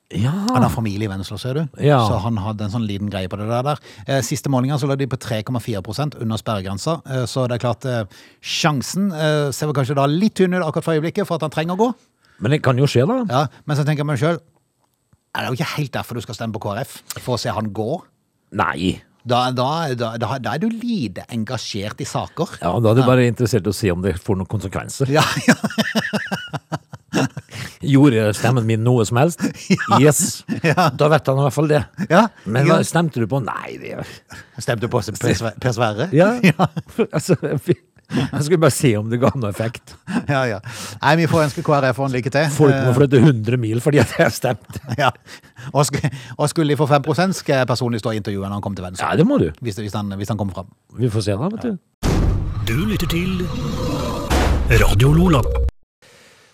Ja. 0.09 0.31
Han 0.33 0.63
har 0.65 0.73
familie 0.73 1.05
i 1.05 1.11
Vennesla, 1.11 1.37
ser 1.41 1.55
du. 1.59 1.63
Ja. 1.85 1.99
Så 2.09 2.17
han 2.25 2.39
hadde 2.41 2.65
en 2.65 2.73
sånn 2.73 2.87
liten 2.89 3.11
greie 3.13 3.29
på 3.29 3.37
det 3.37 3.49
der. 3.51 3.63
der. 3.67 3.81
Eh, 4.07 4.21
Siste 4.25 4.49
målinga 4.49 4.79
så 4.81 4.89
lå 4.89 4.97
de 4.97 5.07
på 5.07 5.19
3,4% 5.21 6.17
under 6.23 6.41
sperregrensa. 6.41 6.95
Eh, 7.05 7.25
Så 7.29 7.45
det 7.49 7.59
er 7.59 7.65
klart 7.67 7.85
eh, 7.85 8.05
sjansen 8.41 9.11
eh, 9.13 9.51
ser 9.53 9.69
vel 9.69 9.77
kanskje 9.77 9.97
da 9.99 10.07
litt 10.09 10.35
tynn 10.41 10.55
ut 10.57 10.65
akkurat 10.65 10.85
for 10.87 10.97
øyeblikket 10.97 11.29
for 11.29 11.37
at 11.37 11.45
han 11.45 11.53
trenger 11.53 11.77
å 11.77 11.83
gå. 11.83 11.91
Men 12.41 12.53
det 12.55 12.63
kan 12.65 12.79
jo 12.79 12.87
skje, 12.89 13.05
da. 13.05 13.19
Ja, 13.29 13.47
Men 13.67 13.77
så 13.77 13.85
tenker 13.85 14.05
jeg 14.05 14.07
meg 14.13 14.21
sjøl 14.23 14.41
Er 15.37 15.45
det 15.45 15.51
jo 15.51 15.59
ikke 15.59 15.75
helt 15.77 15.93
derfor 15.95 16.19
du 16.19 16.25
skal 16.25 16.39
stemme 16.39 16.57
på 16.57 16.63
KrF? 16.65 16.99
For 17.21 17.37
å 17.37 17.41
se 17.41 17.53
han 17.55 17.71
gå? 17.77 17.91
Nei. 18.59 18.97
Da, 19.29 19.51
da, 19.53 19.69
da, 19.99 20.15
da, 20.17 20.55
er 20.55 20.61
du 20.63 20.69
lite 20.73 21.27
engasjert 21.35 22.01
i 22.01 22.07
saker. 22.09 22.59
Ja, 22.63 22.73
Da 22.81 22.93
er 22.95 23.01
du 23.01 23.05
bare 23.05 23.27
interessert 23.29 23.67
i 23.67 23.73
å 23.73 23.77
se 23.77 23.91
om 23.93 24.01
det 24.05 24.17
får 24.25 24.39
noen 24.41 24.49
konsekvenser. 24.49 25.11
Ja, 25.13 25.25
ja. 25.49 25.57
Gjorde 27.89 28.33
stemmen 28.37 28.67
min 28.69 28.83
noe 28.85 29.05
som 29.09 29.21
helst? 29.21 29.43
Yes. 30.03 30.43
Da 30.99 31.09
vet 31.11 31.29
han 31.29 31.41
i 31.41 31.45
hvert 31.47 31.57
fall 31.57 31.71
det. 31.71 31.83
ja. 32.11 32.27
Men 32.47 32.69
hva 32.69 32.81
stemte 32.87 33.21
du 33.23 33.29
på? 33.31 33.41
Nei, 33.45 33.77
det 33.81 34.01
Stemte 34.63 34.87
du 34.87 34.93
på 34.93 35.03
Per 35.63 35.73
Sverre? 35.75 36.09
Ja. 36.15 36.35
altså, 37.11 37.37
jeg 38.33 38.45
skulle 38.45 38.61
bare 38.63 38.73
se 38.73 38.95
om 38.97 39.09
det 39.11 39.19
ga 39.21 39.31
noe 39.37 39.51
effekt. 39.53 39.95
ja, 40.35 40.43
ja. 40.49 40.61
Nei, 41.03 41.15
vi 41.21 41.29
får 41.31 41.49
ønske 41.49 41.65
KrF 41.67 42.01
en 42.07 42.15
lykke 42.17 42.33
til. 42.33 42.49
Folk 42.55 42.77
må 42.87 42.95
flytte 42.97 43.21
100 43.21 43.61
mil 43.61 43.83
fordi 43.85 44.01
at 44.05 44.15
jeg 44.17 44.29
har 44.29 44.35
stemt. 44.35 44.81
Ja. 44.99 45.13
Og, 45.73 45.85
sk 45.87 46.01
og 46.39 46.49
skulle 46.51 46.73
de 46.73 46.79
få 46.79 46.87
5 46.89 47.33
skal 47.37 47.61
jeg 47.61 47.67
personlig 47.69 48.01
stå 48.01 48.11
og 48.15 48.19
intervjue 48.19 48.47
når 48.47 48.59
han 48.59 48.63
kommer 48.63 48.81
til 48.81 48.87
Venstre. 48.89 49.11
Ja, 49.11 49.17
det 49.17 49.27
må 49.27 49.39
du. 49.39 49.51
Hvis, 49.61 49.77
hvis, 49.77 49.95
han, 49.95 50.13
hvis 50.17 50.29
han 50.29 50.39
kommer 50.39 50.55
fram. 50.55 50.73
Vi 50.99 51.11
får 51.11 51.29
se 51.29 51.37
da, 51.37 51.51
vet 51.53 51.63
du. 51.63 51.77
Du 52.69 52.77
lytter 52.89 53.07
til 53.07 53.47
Radio 54.83 55.13
Lola. 55.13 55.58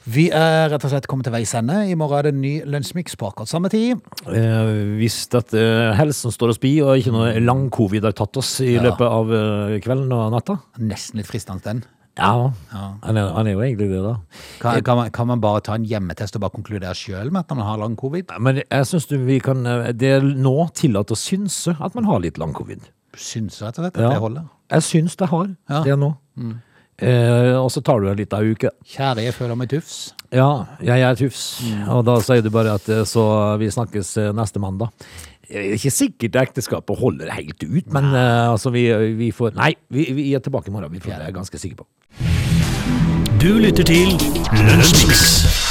Vi 0.04 0.26
er 0.36 0.66
rett 0.68 0.84
og 0.84 0.90
slett 0.92 1.06
kommet 1.08 1.24
til 1.24 1.32
veis 1.32 1.54
ende. 1.56 1.78
I 1.88 1.94
morgen 1.96 2.18
er 2.18 2.26
det 2.26 2.32
en 2.34 2.42
ny 2.42 2.52
lunsjmix 2.68 3.14
på 3.16 3.30
akkurat 3.30 3.48
samme 3.48 3.70
tid. 3.72 4.02
Eh, 4.28 4.72
hvis 5.00 5.16
at 5.32 5.54
eh, 5.56 5.94
helsen 5.96 6.34
står 6.34 6.52
og 6.52 6.58
bi 6.60 6.74
og 6.84 6.98
ikke 7.00 7.14
noe 7.14 7.30
lang-covid 7.40 8.04
har 8.04 8.12
tatt 8.18 8.36
oss 8.36 8.58
i 8.60 8.74
Ja. 8.74 8.82
løpet 8.84 9.06
av 9.08 9.32
eh, 9.32 9.78
kvelden 9.80 10.12
og 10.12 10.32
natta 10.34 10.58
Nesten 10.78 11.16
litt 11.22 11.26
fristende 11.30 11.64
den. 11.64 11.80
Ja, 12.18 12.52
Han, 12.70 13.16
er, 13.16 13.32
han 13.34 13.48
er 13.48 13.56
jo 13.56 13.62
egentlig 13.64 13.88
det, 13.90 14.02
da. 14.04 14.12
Kan, 14.60 14.82
kan, 14.86 14.96
man, 15.00 15.08
kan 15.10 15.26
man 15.26 15.40
bare 15.42 15.60
ta 15.66 15.74
en 15.74 15.86
hjemmetest 15.88 16.36
og 16.36 16.44
bare 16.44 16.54
konkludere 16.54 16.92
sjøl 16.94 17.32
med 17.34 17.40
at 17.42 17.56
man 17.56 17.64
har 17.66 17.80
lang 17.80 17.96
covid? 17.98 18.28
Men 18.38 18.60
jeg 18.62 18.86
syns 18.86 19.08
vi 19.10 19.40
kan 19.42 19.64
eh, 19.66 19.88
Det 19.96 20.12
er 20.20 20.28
nå 20.28 20.68
tillatt 20.78 21.10
å 21.10 21.18
synse 21.18 21.74
at 21.80 21.96
man 21.96 22.04
har 22.06 22.20
litt 22.22 22.36
lang-covid. 22.38 22.84
Synse, 23.16 23.64
rett 23.64 23.80
og 23.80 23.86
slett 23.88 23.96
at 23.96 24.04
Ja. 24.04 24.12
det 24.12 24.20
holder. 24.22 24.46
Jeg 24.70 24.82
syns 24.92 25.16
det 25.16 25.28
har 25.32 25.48
Ja. 25.70 25.82
det 25.82 25.98
nå. 25.98 26.12
Eh, 27.02 27.54
og 27.58 27.70
så 27.74 27.82
tar 27.82 28.00
du 28.00 28.08
en 28.10 28.18
liten 28.18 28.50
uke. 28.54 28.70
Kjære, 28.86 29.24
jeg 29.26 29.34
føler 29.34 29.58
meg 29.58 29.70
tufs. 29.72 30.14
Ja, 30.34 30.66
jeg 30.82 31.02
er 31.02 31.18
tufs. 31.18 31.44
Og 31.90 32.04
da 32.06 32.18
sier 32.22 32.44
du 32.44 32.50
bare 32.54 32.76
at 32.78 32.88
eh, 32.90 33.02
så 33.08 33.24
vi 33.60 33.70
snakkes 33.74 34.16
eh, 34.22 34.30
neste 34.36 34.62
mandag. 34.62 34.94
Det 35.44 35.58
er 35.60 35.74
ikke 35.76 35.92
sikkert 35.92 36.38
ekteskapet 36.40 36.98
holder 36.98 37.34
helt 37.34 37.60
ut, 37.66 37.90
men 37.92 38.08
eh, 38.14 38.52
altså 38.54 38.72
vi, 38.74 38.86
vi 39.18 39.28
får 39.34 39.58
Nei, 39.58 39.74
vi, 39.92 40.08
vi 40.16 40.30
er 40.34 40.42
tilbake 40.44 40.70
i 40.70 40.74
morgen. 40.74 40.92
Vi 40.94 41.02
får, 41.02 41.16
det 41.16 41.20
er 41.20 41.30
jeg 41.32 41.38
ganske 41.40 41.62
sikker 41.66 41.82
på. 41.82 41.90
Du 43.42 43.50
lytter 43.60 43.84
til 43.84 44.16
Lunsjmix. 44.64 45.63